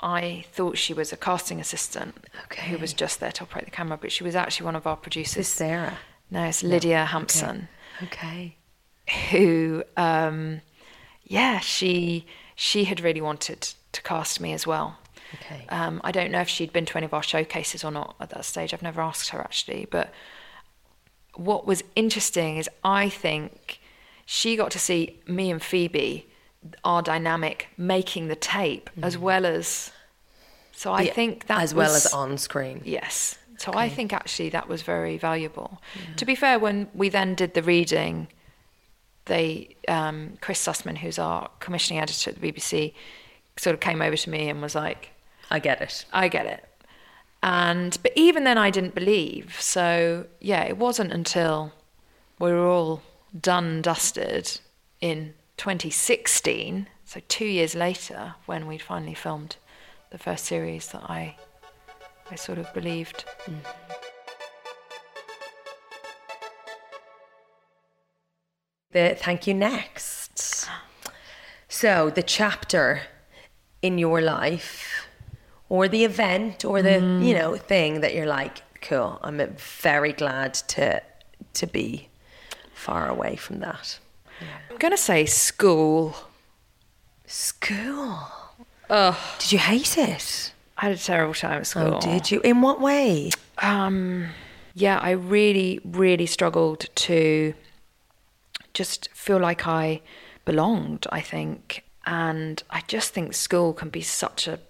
[0.00, 2.68] I thought she was a casting assistant Okay.
[2.68, 4.94] who was just there to operate the camera, but she was actually one of our
[4.96, 5.38] producers.
[5.38, 5.96] Is Sarah?
[6.30, 7.68] No, it's Lydia Hampson,
[8.02, 8.56] Okay.
[9.30, 10.60] who, um,
[11.24, 14.98] yeah, she she had really wanted to cast me as well.
[15.34, 15.64] Okay.
[15.70, 18.28] Um, I don't know if she'd been to any of our showcases or not at
[18.30, 18.74] that stage.
[18.74, 20.12] I've never asked her actually, but
[21.38, 23.80] what was interesting is I think
[24.24, 26.26] she got to see me and Phoebe,
[26.84, 29.92] our dynamic, making the tape as well as.
[30.72, 31.06] So I Mm-hmm.
[31.06, 32.82] Yeah, think that as well was- as on screen.
[32.84, 33.38] Yes.
[33.58, 35.80] So I think actually that was very valuable.
[36.16, 38.28] To be fair, when we then did the reading,
[39.24, 42.92] they um, Chris Sussman, who's our commissioning editor at the BBC,
[43.56, 45.10] sort of came over to me and was like,
[45.50, 46.04] I get it.
[46.12, 46.64] "I get it,"
[47.42, 49.60] and but even then I didn't believe.
[49.60, 51.72] So yeah, it wasn't until
[52.38, 53.02] we were all
[53.38, 54.60] done dusted
[55.00, 59.56] in 2016, so two years later, when we'd finally filmed
[60.10, 61.36] the first series, that I
[62.30, 63.24] I sort of believed.
[63.44, 63.60] Mm.
[68.90, 70.68] The thank you next.
[71.68, 73.02] So the chapter
[73.82, 74.95] in your life,
[75.68, 79.18] or the event, or the you know thing that you're like, cool.
[79.22, 81.02] I'm very glad to
[81.54, 82.08] to be
[82.74, 83.98] far away from that.
[84.70, 86.14] I'm gonna say school.
[87.26, 88.18] School.
[88.88, 90.52] Ugh, Did you hate it?
[90.78, 91.94] I had a terrible time at school.
[91.96, 92.40] Oh, did you?
[92.42, 93.30] In what way?
[93.58, 94.28] Um,
[94.74, 97.54] yeah, I really, really struggled to
[98.74, 100.02] just feel like I
[100.44, 101.82] belonged, I think.
[102.06, 104.60] and I just think school can be such a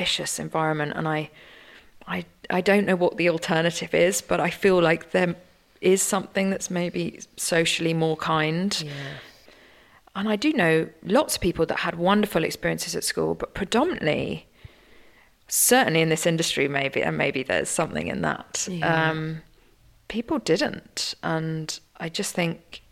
[0.00, 1.20] vicious environment, and I,
[2.16, 2.18] I,
[2.58, 5.34] I don't know what the alternative is, but I feel like there
[5.80, 7.02] is something that's maybe
[7.36, 8.70] socially more kind.
[8.82, 8.92] Yeah.
[10.16, 14.46] And I do know lots of people that had wonderful experiences at school, but predominantly,
[15.48, 18.68] certainly in this industry, maybe, and maybe there's something in that.
[18.70, 19.10] Yeah.
[19.10, 19.42] Um,
[20.08, 22.82] people didn't, and I just think,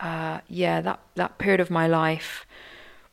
[0.00, 2.46] uh, yeah, that that period of my life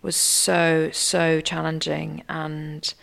[0.02, 2.94] was so so challenging, and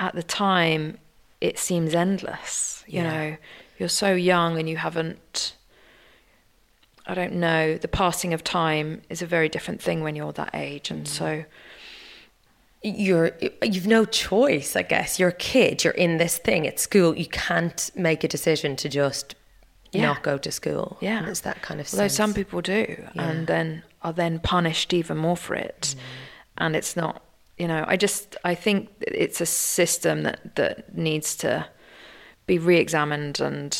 [0.00, 0.98] at the time,
[1.40, 2.82] it seems endless.
[2.88, 3.10] You Yeah.
[3.12, 3.36] know,
[3.78, 5.54] you're so young and you haven't.
[7.06, 7.76] I don't know.
[7.76, 11.08] The passing of time is a very different thing when you're that age, and mm.
[11.08, 11.44] so
[12.82, 13.32] you're
[13.62, 17.26] you've no choice i guess you're a kid you're in this thing at school you
[17.26, 19.34] can't make a decision to just
[19.92, 20.06] Yeah.
[20.06, 21.18] not go to school Yeah.
[21.18, 22.14] And it's that kind of Although sense.
[22.14, 23.22] some people do, Yeah.
[23.28, 26.00] and then are then punished even more for it, mm.
[26.56, 27.22] and it's not.
[27.60, 31.66] You know, I just I think it's a system that that needs to
[32.46, 33.38] be re-examined.
[33.40, 33.72] And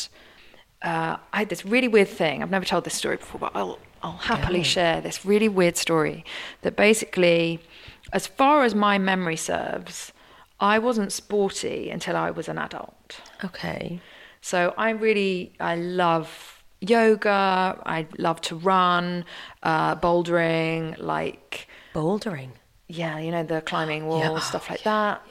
[0.83, 2.43] uh, I had this really weird thing.
[2.43, 4.63] I've never told this story before, but I'll I'll happily Go.
[4.75, 6.23] share this really weird story.
[6.61, 7.59] That basically,
[8.13, 10.13] as far as my memory serves,
[10.59, 13.21] I wasn't sporty until I was an adult.
[13.43, 13.99] okay
[14.41, 16.29] So I really I love
[16.81, 17.81] yoga.
[17.97, 19.25] I love to run,
[19.63, 22.51] uh, bouldering, like bouldering
[22.91, 24.31] yeah, you know the climbing walls, Yeah.
[24.31, 25.21] Oh, stuff like that.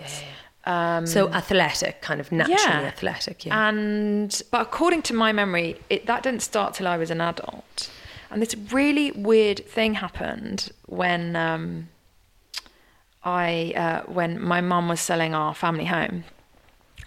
[0.64, 2.88] Um, so athletic kind of naturally yeah.
[2.88, 7.10] athletic yeah And but according to my memory, it, that didn't start till I was
[7.10, 7.90] an adult.
[8.30, 11.88] And this really weird thing happened when um,
[13.24, 16.24] I uh, when my mum was selling our family home,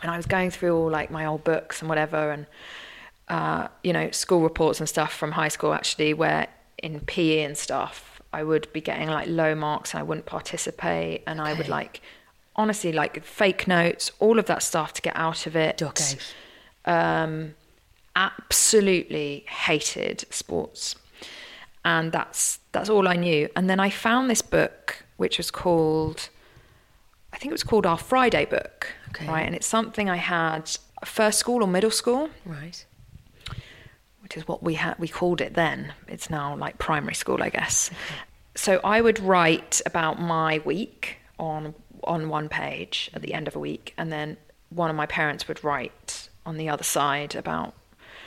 [0.01, 2.45] and I was going through all like my old books and whatever, and
[3.29, 6.47] uh, you know school reports and stuff from high school actually, where
[6.79, 11.23] in PE and stuff, I would be getting like low marks and I wouldn't participate,
[11.27, 12.01] and I would like
[12.55, 15.81] honestly like fake notes, all of that stuff to get out of it.
[15.81, 16.15] Out.
[16.85, 17.55] Um,
[18.15, 20.95] absolutely hated sports,
[21.85, 23.49] and that's that's all I knew.
[23.55, 26.29] And then I found this book, which was called,
[27.33, 29.27] I think it was called Our Friday Book, Okay.
[29.27, 29.45] right?
[29.45, 30.69] And it's something I had
[31.05, 32.85] first school or middle school, right
[34.23, 35.93] which is what we had we called it then.
[36.07, 37.89] It's now like primary school, I guess.
[37.89, 38.15] Mm-hmm.
[38.55, 43.55] So I would write about my week on on one page at the end of
[43.55, 44.37] a week, and then
[44.69, 47.73] one of my parents would write on the other side about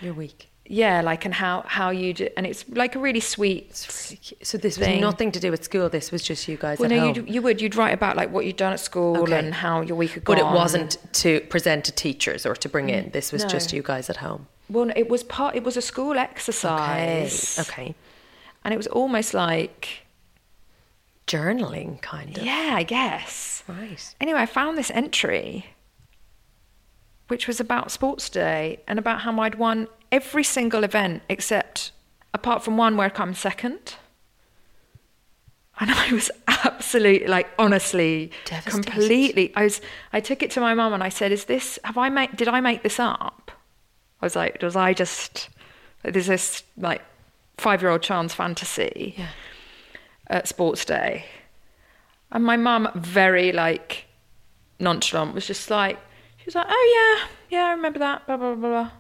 [0.01, 0.49] your week.
[0.67, 3.87] yeah, like and how how you do, and it's like a really sweet.
[4.11, 6.93] Really so this was nothing to do with school this was just you guys Well,
[6.93, 9.39] at no, you you would you'd write about like what you'd done at school Okay.
[9.39, 12.89] and how your week had but it wasn't to present to teachers or to bring
[12.89, 13.13] in mm.
[13.13, 13.49] this was no.
[13.49, 15.55] just you guys at home Well, it was part.
[15.55, 17.59] It was a school okay exercise.
[17.59, 17.95] okay
[18.65, 20.07] And it was almost like
[21.27, 23.65] journaling kind of yeah, I guess.
[23.69, 25.67] right Anyway, I found this entry,
[27.29, 31.93] which was about sports day and about how I'd won every single event except
[32.33, 33.95] apart from one where I come second.
[35.79, 38.31] And I was absolutely, like, honestly,
[38.65, 39.53] completely.
[39.55, 39.81] I was.
[40.13, 41.79] I took it to my mum and I said, "Is this?
[41.85, 42.37] Have I made?
[42.37, 43.46] Did I make this up?"
[44.27, 45.49] Was like, "Was I just?
[46.03, 47.03] There's this like
[47.59, 49.29] five-year-old child's fantasy." yeah
[50.29, 51.25] at sports day.
[52.33, 54.07] And my mum, very like
[54.79, 55.99] nonchalant, was just like,
[56.39, 57.19] she was like, oh
[57.51, 58.91] yeah, yeah, I remember that, blah, blah, blah, blah.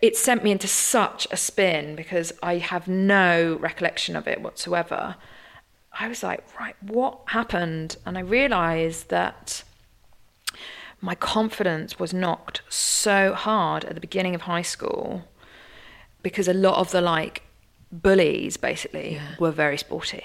[0.00, 5.16] It sent me into such a spin because I have no recollection of it whatsoever.
[5.98, 7.96] I was like, right, what happened?
[8.04, 9.62] And I realized that
[11.02, 15.24] my confidence was knocked so hard at the beginning of high school
[16.22, 17.42] because a lot of the like
[17.90, 19.34] bullies basically Yeah.
[19.38, 20.24] were very sporty.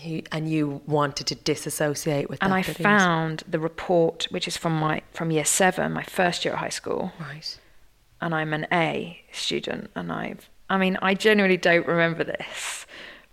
[0.00, 2.76] you, and you wanted to disassociate with and I belief.
[2.76, 6.68] found the report, which is from my from year seven, my first year at high
[6.80, 7.58] school, right
[8.20, 12.85] and I'm an A student, and I've, I mean, I genuinely don't remember this,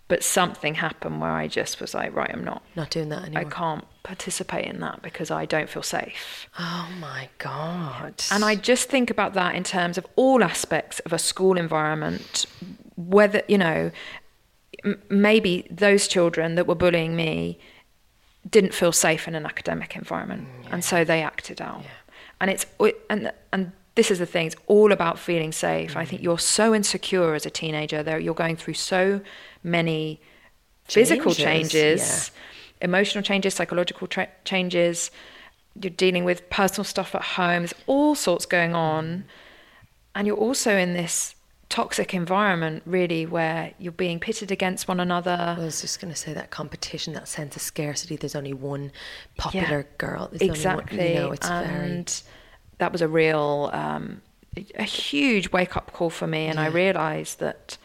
[0.10, 3.46] but something happened where I just was like, right, I'm not, not doing that anymore
[3.46, 6.48] I can't participate in that because I don't feel safe.
[6.60, 11.14] oh my god And I just think about that in terms of all aspects of
[11.14, 12.46] a school environment,
[12.96, 13.92] whether, you know,
[14.84, 17.58] m- maybe those children that were bullying me
[18.50, 20.48] didn't feel safe in an academic environment.
[20.66, 21.84] Mm, and so they acted out.
[22.42, 22.66] And it's,
[23.10, 25.96] and, and this is the thing, it's all about feeling safe.
[25.96, 26.10] I mm-hmm.
[26.10, 29.22] think you're so insecure as a teenager, there you're going through so
[29.64, 30.20] many
[30.86, 32.32] physical Changes, changes,
[32.82, 35.12] emotional changes, psychological tra- changes.
[35.82, 37.62] You're dealing with personal stuff at home.
[37.64, 39.28] There's all sorts going on, mm-hmm.
[40.16, 41.36] and you're also in this
[41.70, 45.56] toxic environment, really, where you're being pitted against one another.
[45.58, 48.16] I was just going to say that competition, that sense of scarcity.
[48.16, 48.92] There's only one
[49.38, 50.30] popular yeah, girl.
[50.32, 50.98] There's exactly.
[50.98, 52.43] One, you know, it's and very...
[52.78, 54.22] that was a real, um,
[54.76, 56.48] a huge wake up call for me.
[56.48, 56.66] And yeah.
[56.66, 57.78] I realized that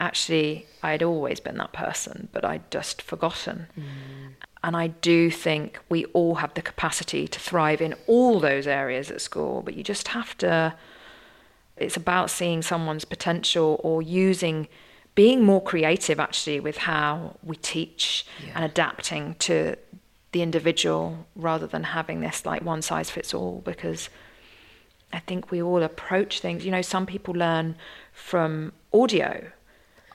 [0.00, 3.66] actually I'd always been that person, but I'd just forgotten.
[3.78, 4.34] Mm.
[4.62, 9.10] And I do think we all have the capacity to thrive in all those areas
[9.10, 10.74] at school, but you just have to.
[11.76, 14.66] It's about seeing someone's potential or using,
[15.14, 18.52] being more creative actually with how we teach yeah.
[18.56, 19.76] and adapting to
[20.36, 24.08] the individual rather than having this like one size fits all because
[25.12, 26.64] I think we all approach things.
[26.64, 27.76] You know, some people learn
[28.12, 29.52] from audio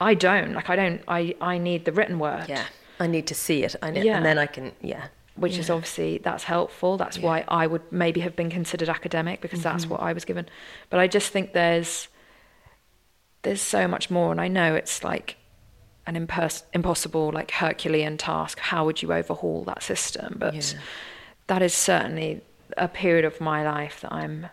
[0.02, 0.52] I don't.
[0.52, 1.00] Like I don't.
[1.06, 2.46] I I need the written word.
[2.48, 2.66] Yeah.
[2.98, 3.74] I need to see it.
[3.82, 4.16] I need, yeah.
[4.16, 4.72] and then I can.
[4.80, 5.06] Yeah.
[5.36, 5.60] Which yeah.
[5.60, 6.96] is obviously that's helpful.
[6.96, 7.24] That's yeah.
[7.24, 9.68] why I would maybe have been considered academic because mm-hmm.
[9.70, 10.46] that's what I was given.
[10.90, 12.08] But I just think there's
[13.42, 15.36] there's so much more, and I know it's like
[16.06, 18.58] an impers- impossible, like Herculean task.
[18.58, 20.36] How would you overhaul that system?
[20.38, 20.80] But yeah.
[21.46, 22.42] that is certainly
[22.76, 24.46] a period of my life that I'm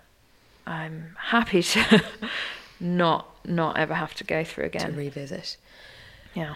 [0.68, 2.04] I'm happy to
[2.80, 4.92] not not ever have to go through again.
[4.92, 5.58] To revisit.
[6.34, 6.56] Yeah.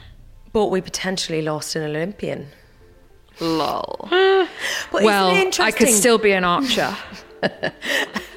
[0.51, 2.49] But we potentially lost an Olympian.
[3.39, 4.07] Lol.
[4.91, 6.95] well, I could still be an archer.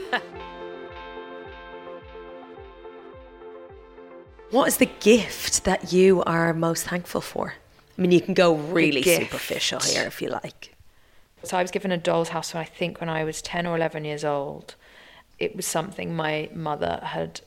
[4.51, 7.55] what is the gift that you are most thankful for?
[7.97, 10.75] I mean, you can go really superficial here if you like.
[11.43, 14.05] So I was given a doll's house, I think, when I was 10 or 11
[14.05, 14.75] years old.
[15.39, 17.41] It was something my mother had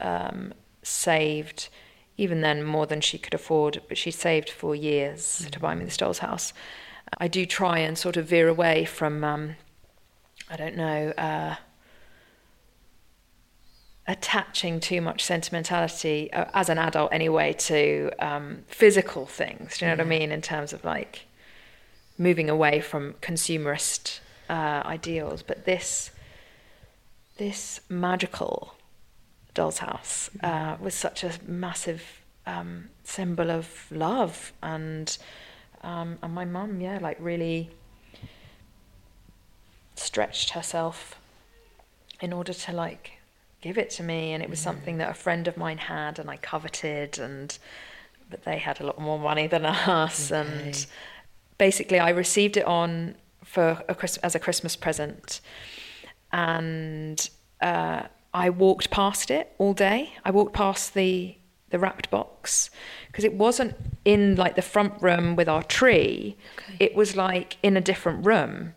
[0.00, 1.68] um, saved,
[2.16, 5.50] even then more than she could afford, but she saved for years mm-hmm.
[5.50, 6.52] to buy me this doll's house.
[7.18, 9.56] I do try and sort of veer away from, um,
[10.48, 11.56] I don't know, uh,
[14.10, 19.78] attaching too much sentimentality uh, as an adult anyway to um, physical things.
[19.78, 20.32] Do you know what I mean?
[20.32, 21.26] In terms of like
[22.18, 24.18] moving away from consumerist
[24.48, 26.10] uh, ideals, but this
[27.38, 28.74] this magical
[29.54, 32.02] Doll's House uh, was such a massive
[32.46, 35.16] um, symbol of love, and
[35.82, 37.70] um, and my mum, yeah, like really
[39.94, 41.16] stretched herself
[42.20, 43.19] in order to like
[43.60, 46.30] give it to me, and it was something that a friend of mine had, and
[46.30, 47.56] I coveted, and
[48.28, 50.40] but they had a lot more money than us, okay.
[50.40, 50.86] and
[51.58, 55.40] basically I received it on for a as a Christmas present,
[56.32, 57.28] and.
[57.60, 60.14] Uh, I walked past it all day.
[60.24, 61.36] I walked past the
[61.70, 62.68] the wrapped box
[63.06, 66.36] because it wasn't in like the front room with our tree.
[66.58, 66.76] Okay.
[66.80, 68.74] It was like in a different room,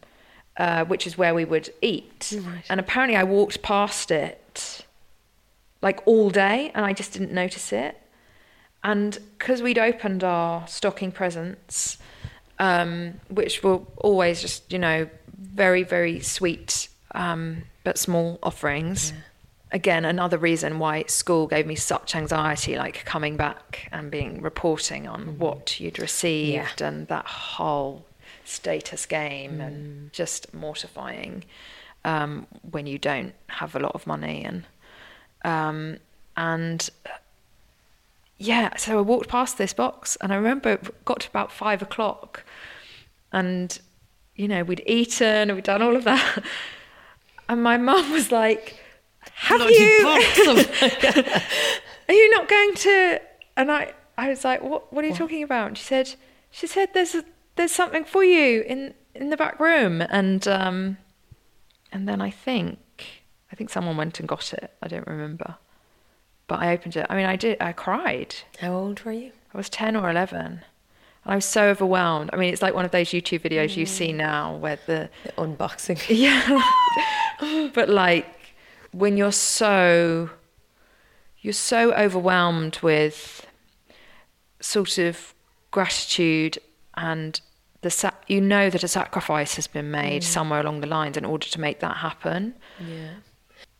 [0.57, 2.33] uh, which is where we would eat.
[2.39, 2.63] Right.
[2.69, 4.85] And apparently, I walked past it
[5.81, 7.99] like all day, and I just didn't notice it.
[8.83, 11.97] And because we'd opened our stocking presents,
[12.59, 19.11] um, which were always just you know very very sweet um, but small offerings.
[19.11, 19.17] Yeah
[19.73, 25.07] again another reason why school gave me such anxiety like coming back and being reporting
[25.07, 25.37] on mm.
[25.37, 26.87] what you'd received yeah.
[26.87, 28.05] and that whole
[28.45, 29.67] status game mm.
[29.67, 31.43] and just mortifying
[32.05, 34.65] um, when you don't have a lot of money and
[35.45, 35.97] um,
[36.35, 36.89] and
[38.37, 41.81] yeah so I walked past this box and I remember it got to about five
[41.81, 42.43] o'clock
[43.31, 43.79] and
[44.35, 46.43] you know we'd eaten and we'd done all of that
[47.49, 48.79] and my mum was like
[49.35, 49.67] have you?
[52.07, 53.21] are you not going to?
[53.57, 54.91] And I, I was like, what?
[54.93, 55.67] What are you talking about?
[55.67, 56.15] And she said,
[56.51, 57.23] she said, there's a,
[57.55, 60.97] there's something for you in in the back room, and um,
[61.91, 62.79] and then I think,
[63.51, 64.73] I think someone went and got it.
[64.81, 65.55] I don't remember,
[66.47, 67.05] but I opened it.
[67.09, 67.57] I mean, I did.
[67.61, 68.35] I cried.
[68.59, 69.31] How old were you?
[69.53, 70.61] I was ten or eleven.
[71.25, 72.31] I was so overwhelmed.
[72.33, 73.77] I mean, it's like one of those YouTube videos mm.
[73.77, 74.15] you see mm.
[74.15, 76.01] now where the, the unboxing.
[76.09, 76.61] Yeah.
[77.73, 78.27] but like
[78.91, 80.29] when you're so
[81.39, 83.45] you're so overwhelmed with
[84.59, 85.33] sort of
[85.71, 86.57] gratitude
[86.95, 87.39] and
[87.81, 90.25] the sa- you know that a sacrifice has been made mm.
[90.25, 92.55] somewhere along the lines in order to make that happen.
[92.79, 93.15] Yeah.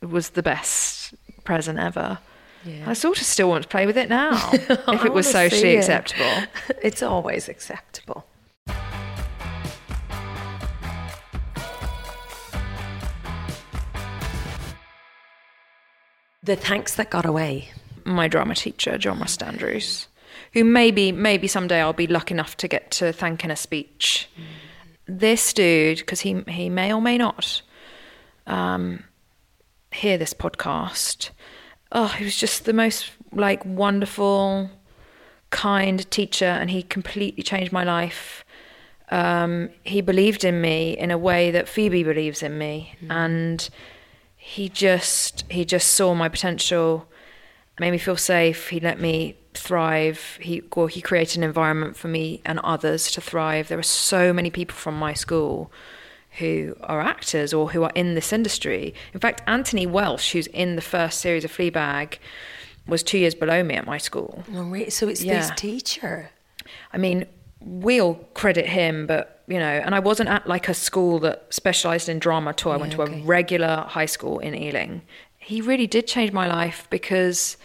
[0.01, 2.20] It was the best present ever.
[2.66, 2.89] Yeah.
[2.89, 6.43] I sort of still want to play with it now if it was socially acceptable.
[6.82, 8.26] It's always acceptable.
[16.43, 17.72] The thanks that got away.
[18.03, 20.07] My drama teacher, John Rust Andrews,
[20.53, 24.29] who maybe maybe someday I'll be lucky enough to get to thank in a speech.
[24.37, 25.19] Mm.
[25.19, 27.61] This dude, because he he may or may not
[28.47, 29.03] um,
[29.91, 31.31] hear this podcast,
[31.91, 34.69] oh, he was just the most like wonderful,
[35.49, 38.45] kind teacher, and he completely changed my life.
[39.09, 43.11] Um, he believed in me in a way that Phoebe believes in me, mm.
[43.11, 43.69] and
[44.37, 47.07] he just he just saw my potential,
[47.79, 48.69] made me feel safe.
[48.69, 50.37] He let me thrive.
[50.41, 53.67] He well, he created an environment for me and others to thrive.
[53.67, 55.71] There are so many people from my school
[56.39, 58.93] who are actors or who are in this industry.
[59.13, 62.17] In fact, Anthony Welsh, who's in the first series of Fleabag,
[62.87, 64.43] was two years below me at my school.
[64.53, 65.39] Oh, So it's yeah.
[65.39, 66.31] this teacher.
[66.91, 67.25] I mean,
[67.59, 72.09] we'll credit him, but you know, and I wasn't at like a school that specialised
[72.09, 72.71] in drama at all.
[72.71, 73.21] I yeah, went to okay.
[73.21, 75.01] a regular high school in Ealing.
[75.37, 77.57] He really did change my life because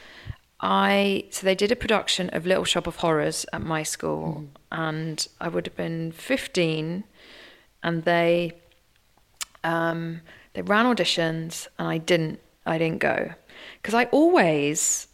[0.61, 4.49] I so they did a production of Little Shop of Horrors at my school, mm.
[4.73, 7.05] and I would have been fifteen
[7.83, 8.53] and they
[9.65, 10.21] um,
[10.55, 13.33] they ran auditions, and I didn't I didn't go
[13.81, 15.09] because I always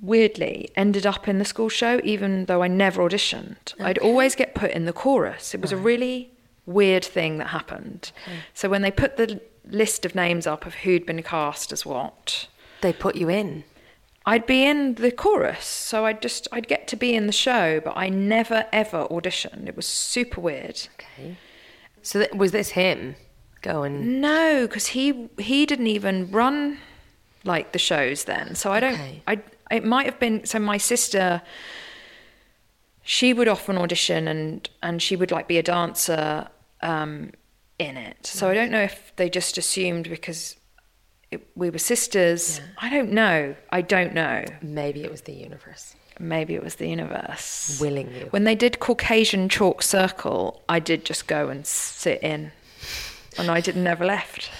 [0.00, 3.74] weirdly ended up in the school show, even though I never auditioned.
[3.74, 3.84] Okay.
[3.84, 5.54] I'd always get put in the chorus.
[5.54, 5.80] It was right.
[5.80, 6.30] a really
[6.66, 8.12] weird thing that happened.
[8.24, 8.38] Okay.
[8.54, 12.48] So when they put the list of names up of who'd been cast as what,
[12.80, 13.64] they put you in.
[14.24, 17.80] I'd be in the chorus, so I'd just I'd get to be in the show,
[17.80, 19.68] but I never ever auditioned.
[19.68, 20.88] It was super weird.
[20.94, 21.36] Okay.
[22.02, 23.16] So th- was this him
[23.62, 24.20] going?
[24.20, 26.78] No, because he he didn't even run
[27.44, 28.54] like the shows then.
[28.54, 28.94] So I don't.
[28.94, 29.22] Okay.
[29.26, 30.44] I it might have been.
[30.44, 31.42] So my sister,
[33.02, 36.48] she would often audition and and she would like be a dancer
[36.80, 37.32] um,
[37.78, 38.26] in it.
[38.26, 40.56] So I don't know if they just assumed because
[41.32, 42.58] it, we were sisters.
[42.58, 42.64] Yeah.
[42.78, 43.54] I don't know.
[43.70, 44.44] I don't know.
[44.60, 45.94] Maybe it was the universe.
[46.18, 47.78] Maybe it was the universe.
[47.80, 48.26] Willing you.
[48.30, 52.52] When they did Caucasian Chalk Circle, I did just go and sit in.
[53.38, 54.50] And I did never left.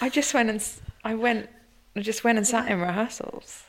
[0.00, 0.66] I just went and
[1.04, 1.50] I went
[1.96, 3.64] I just went and sat in rehearsals.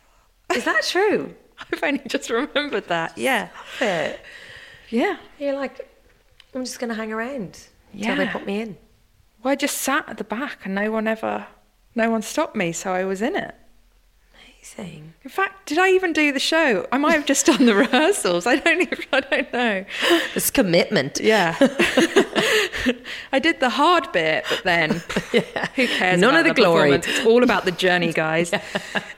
[0.53, 1.35] Is that true?
[1.73, 3.17] I've only just remembered that.
[3.17, 3.49] Yeah.
[3.81, 4.19] It.
[4.89, 5.17] Yeah.
[5.39, 5.89] You're like,
[6.53, 8.15] I'm just going to hang around until yeah.
[8.15, 8.77] they put me in.
[9.43, 11.47] Well, I just sat at the back and no one ever,
[11.95, 13.55] no one stopped me, so I was in it.
[14.77, 15.13] Amazing.
[15.23, 16.85] In fact, did I even do the show?
[16.91, 18.45] I might have just done the rehearsals.
[18.45, 19.85] I don't even, I don't know.
[20.33, 21.19] This commitment.
[21.21, 21.55] Yeah.
[23.31, 25.67] I did the hard bit, but then yeah.
[25.75, 26.19] who cares?
[26.19, 26.91] None of the, the glory.
[26.91, 28.51] It's all about the journey, guys.
[28.51, 28.61] yeah.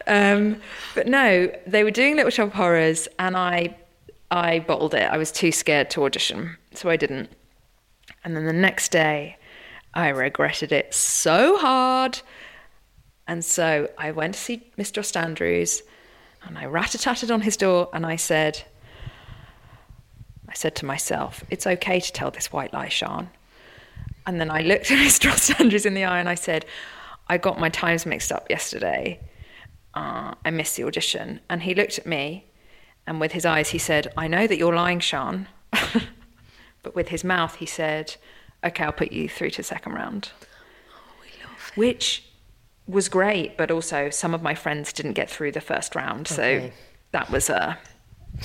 [0.07, 0.61] um,
[0.95, 3.75] but no, they were doing Little Shop of Horrors, and I,
[4.29, 5.09] I bottled it.
[5.11, 7.29] I was too scared to audition, so I didn't.
[8.23, 9.37] And then the next day,
[9.93, 12.21] I regretted it so hard.
[13.27, 14.97] And so I went to see Mr.
[14.97, 15.83] Rust Andrews
[16.43, 18.63] and I rat a tatted on his door and I said,
[20.49, 23.29] I said to myself, it's okay to tell this white lie, Sian.
[24.25, 25.29] And then I looked at Mr.
[25.29, 26.65] Rust Andrews in the eye and I said,
[27.27, 29.19] I got my times mixed up yesterday.
[29.93, 31.39] Uh, I missed the audition.
[31.49, 32.45] And he looked at me
[33.05, 35.47] and with his eyes he said, I know that you're lying, Sian.
[36.83, 38.15] but with his mouth he said,
[38.63, 40.31] okay, I'll put you through to second round.
[40.93, 42.25] Oh, Which
[42.87, 46.31] was great, but also some of my friends didn't get through the first round.
[46.31, 46.69] Okay.
[46.69, 46.71] So
[47.11, 47.77] that was a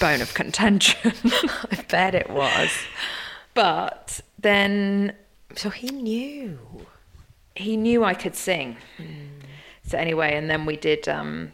[0.00, 1.12] bone of contention.
[1.24, 2.70] I bet it was.
[3.54, 5.14] But then.
[5.54, 6.58] So he knew.
[7.54, 8.76] He knew I could sing.
[8.98, 9.28] Mm.
[9.84, 11.08] So anyway, and then we did.
[11.08, 11.52] Um,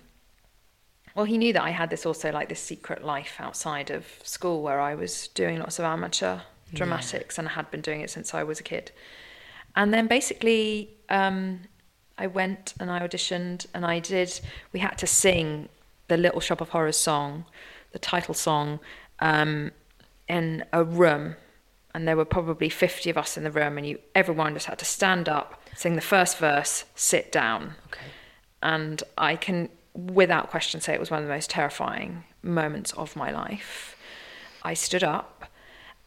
[1.15, 4.63] well, he knew that I had this also like this secret life outside of school
[4.63, 6.41] where I was doing lots of amateur
[6.75, 7.43] dramatics, yeah.
[7.43, 8.93] and I had been doing it since I was a kid.
[9.75, 11.61] And then basically, um,
[12.19, 14.41] I went and I auditioned, and I did.
[14.73, 15.69] We had to sing
[16.09, 17.45] the Little Shop of Horrors song,
[17.93, 18.81] the title song,
[19.21, 19.71] um,
[20.29, 21.37] in a room,
[21.95, 24.79] and there were probably fifty of us in the room, and you everyone just had
[24.79, 27.75] to stand up, sing the first verse, sit down.
[27.87, 28.07] Okay.
[28.63, 33.17] And I can, without question, say it was one of the most terrifying moments of
[33.17, 33.97] my life.
[34.63, 35.32] I stood up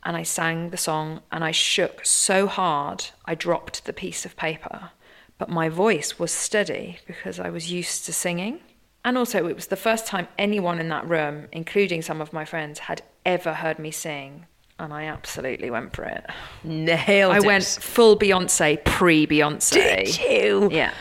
[0.06, 4.38] and I sang the song and I shook so hard I dropped the piece of
[4.38, 4.92] paper.
[5.38, 8.60] But my voice was steady because I was used to singing.
[9.04, 12.46] And also, it was the first time anyone in that room, including some of my
[12.46, 14.46] friends, had ever heard me sing.
[14.80, 16.26] And I absolutely went for it.
[16.64, 17.46] Nailed I it.
[17.46, 20.06] went full Beyonce, pre Beyonce.
[20.06, 20.70] Did you?
[20.72, 20.94] Yeah.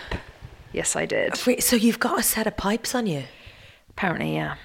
[0.73, 1.41] Yes, I did.
[1.47, 3.25] Wait, so you've got a set of pipes on you?
[3.91, 4.57] Apparently, yeah.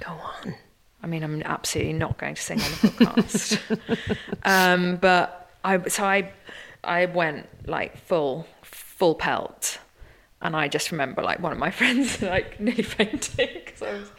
[0.00, 0.54] Go on.
[1.02, 4.18] I mean, I'm absolutely not going to sing on the podcast.
[4.44, 6.32] um, but I, so I,
[6.84, 9.78] I went like full, full pelt,
[10.42, 14.10] and I just remember like one of my friends like nearly fainting because I was.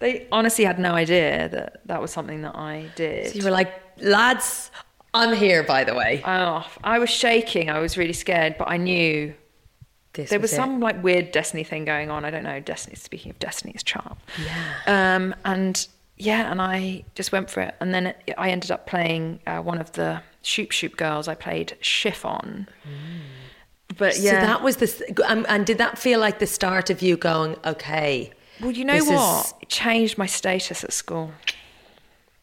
[0.00, 3.28] They honestly had no idea that that was something that I did.
[3.28, 3.72] So you were like,
[4.02, 4.70] lads,
[5.14, 6.20] I'm here, by the way.
[6.26, 7.70] Oh, I was shaking.
[7.70, 9.32] I was really scared, but I knew
[10.12, 12.24] This there was was, some like weird destiny thing going on.
[12.24, 12.58] I don't know.
[12.58, 12.96] Destiny.
[12.96, 14.16] Speaking of Destiny's Child.
[14.44, 15.14] Yeah.
[15.16, 15.86] Um, and
[16.16, 17.74] yeah, and I just went for it.
[17.80, 21.26] And then I ended up playing uh, one of the Shoop Shoop girls.
[21.28, 22.68] I played Chiffon.
[23.96, 24.86] But yeah, So that was the.
[24.86, 28.30] s- Um, and did that feel like the start of you going, okay?
[28.60, 29.46] well, you know this what?
[29.46, 31.32] is- It changed my status at school.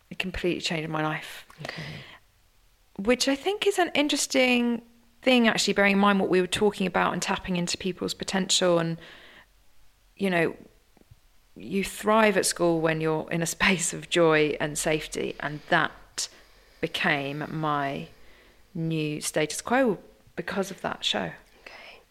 [0.09, 1.45] It completely changed my life.
[1.63, 1.83] Okay.
[2.97, 4.81] which I think is an interesting
[5.21, 8.77] thing, actually, bearing in mind what we were talking about and tapping into people's potential.
[8.79, 8.97] And,
[10.17, 10.55] you know,
[11.55, 15.35] you thrive at school when you're in a space of joy and safety.
[15.39, 16.29] And that
[16.79, 18.07] became my
[18.73, 19.99] new status quo
[20.35, 21.31] because of that show.
[21.63, 22.01] Okay.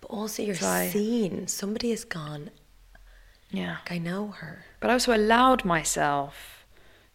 [0.00, 1.48] But also, you're So seen.
[1.48, 2.50] Somebody has gone,
[3.50, 3.78] Yeah.
[3.88, 4.64] I know her.
[4.80, 6.66] But I also allowed myself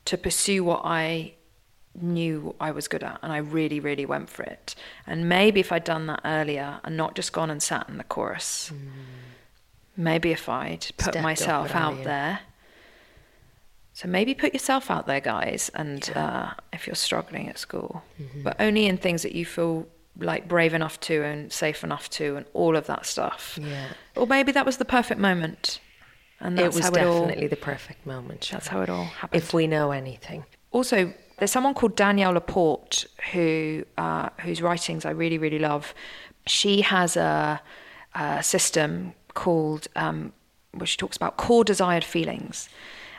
[0.06, 1.34] to pursue what I
[2.02, 4.76] knew I was good at, and I really, really went for it.
[5.06, 8.04] And maybe if I'd done that earlier and not just gone and sat in the
[8.04, 8.90] chorus, mm.
[10.00, 12.40] Maybe if I'd put Stepped myself out there.
[13.94, 18.44] So maybe put yourself out there, guys, and uh, if you're struggling at school, Mm-hmm.
[18.44, 19.88] but only in things that you feel
[20.18, 23.60] like brave enough to and safe enough to, and all of that stuff.
[23.62, 23.88] Yeah.
[24.16, 25.82] Or maybe that was the perfect moment,
[26.40, 28.50] and that's it was how it all definitely the perfect moment.
[28.52, 29.42] that's how it all happened.
[29.44, 30.46] If we know anything.
[30.72, 35.94] also, there's someone called Danielle LaPorte who uh, whose writings I really really love.
[36.48, 37.62] She has a,
[38.16, 40.34] a system called um,
[40.74, 42.70] where she talks about core desired feelings,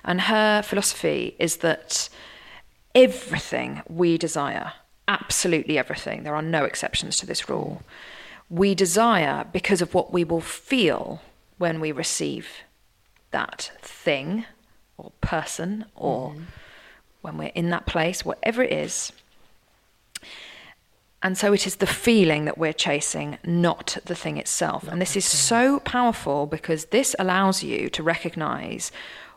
[0.05, 2.09] and her philosophy is that
[2.95, 4.73] everything we desire,
[5.09, 7.83] absolutely everything, there are no exceptions to this rule.
[8.49, 11.23] We desire because of what we will feel
[11.59, 12.47] when we receive
[13.31, 14.45] that thing
[14.99, 16.35] or person or
[17.23, 19.13] when we're in that place, whatever it is.
[21.23, 24.89] And so it is the feeling that we're chasing, not the thing itself.
[24.89, 28.91] and this is so powerful because this allows you to recognize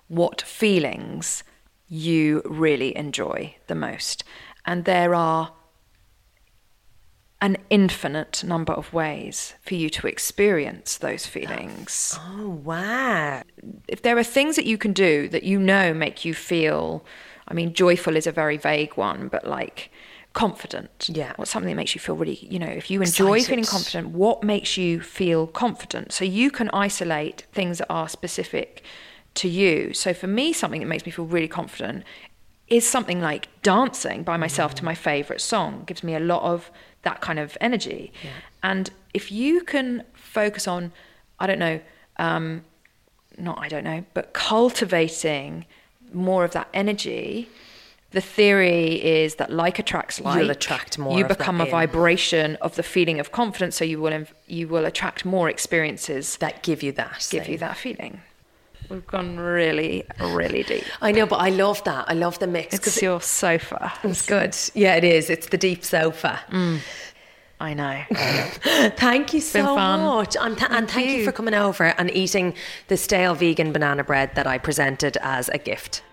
[0.07, 1.43] what feelings
[1.89, 4.23] you really enjoy the most.
[4.65, 5.51] And there are
[7.41, 13.43] an infinite number of ways for you to experience those feelings Oh, wow.
[13.89, 17.03] if there are things that you can do that you know make you feel
[17.49, 19.91] i mean joyful is a very vague one but like
[20.33, 21.33] confident Yeah.
[21.35, 23.47] what's something that makes you feel really you know if you enjoy Excited.
[23.49, 28.83] feeling confident what makes you feel confident so you can isolate things that are specific
[29.35, 32.03] to you so for me something that makes me feel really confident
[32.67, 36.71] is something like dancing by myself to my favorite song gives me a lot of
[37.03, 38.11] that kind of energy
[38.63, 40.91] and if you can focus on
[41.39, 41.79] i don't know
[42.17, 42.63] um,
[43.37, 45.65] not I don't know, but cultivating
[46.11, 47.49] more of that energy.
[48.13, 50.39] The theory is that like attracts like.
[50.39, 51.71] You'll attract more You of that become a in.
[51.71, 56.37] vibration of the feeling of confidence, so you will inv- you will attract more experiences
[56.37, 57.27] that That give you that.
[57.31, 58.21] give you that feeling.
[58.89, 60.83] We've gone really, really deep.
[61.01, 62.05] I know, but I love that.
[62.07, 62.75] I love the mix.
[62.75, 63.91] It's your sofa.
[64.03, 64.55] it's good.
[64.75, 65.29] Yeah, it is.
[65.29, 66.39] It's the deep sofa.
[66.51, 66.79] Mm.
[67.59, 68.01] I know.
[68.97, 70.01] Thank you so fun.
[70.01, 70.35] much.
[70.39, 71.17] And, th- and thank you.
[71.19, 71.25] you.
[71.25, 72.53] for coming over and eating
[72.89, 76.03] the stale vegan banana bread that I presented as a gift.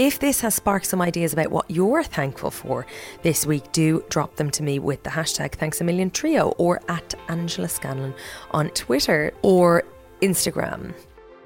[0.00, 2.86] If this has sparked some ideas about what you're thankful for
[3.20, 6.80] this week, do drop them to me with the hashtag thanks a million trio or
[6.88, 8.14] at Angela Scanlon
[8.52, 9.84] on Twitter or
[10.22, 10.94] Instagram.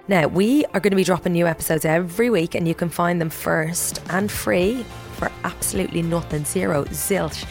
[0.07, 3.21] Now, we are going to be dropping new episodes every week, and you can find
[3.21, 4.85] them first and free
[5.15, 7.43] for absolutely nothing, zero, zilch,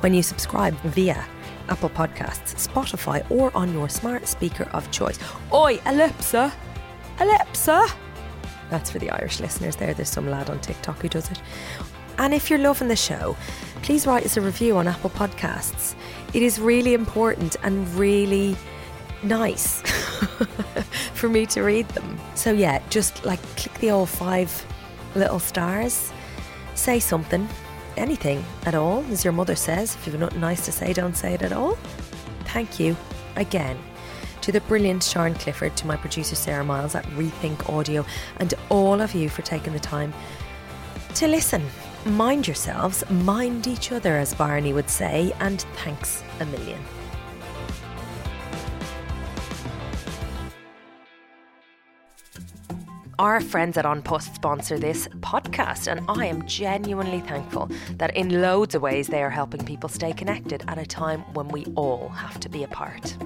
[0.00, 1.24] when you subscribe via
[1.68, 5.20] Apple Podcasts, Spotify, or on your smart speaker of choice.
[5.52, 6.52] Oi, Alexa!
[7.20, 7.86] Alexa!
[8.70, 9.94] That's for the Irish listeners there.
[9.94, 11.40] There's some lad on TikTok who does it.
[12.18, 13.36] And if you're loving the show,
[13.82, 15.94] please write us a review on Apple Podcasts.
[16.34, 18.56] It is really important and really
[19.22, 19.80] nice
[21.14, 22.18] for me to read them.
[22.34, 24.66] So yeah, just like click the old five
[25.14, 26.12] little stars,
[26.74, 27.48] say something,
[27.96, 29.94] anything at all, as your mother says.
[29.94, 31.78] If you've nothing nice to say, don't say it at all.
[32.46, 32.96] Thank you
[33.36, 33.78] again
[34.42, 38.04] to the brilliant Sian Clifford, to my producer Sarah Miles at Rethink Audio,
[38.38, 40.12] and to all of you for taking the time
[41.14, 41.64] to listen.
[42.04, 46.80] Mind yourselves, mind each other, as Barney would say, and thanks a million.
[53.18, 58.40] Our friends at An Post sponsor this podcast, and I am genuinely thankful that in
[58.40, 62.10] loads of ways they are helping people stay connected at a time when we all
[62.10, 63.16] have to be apart.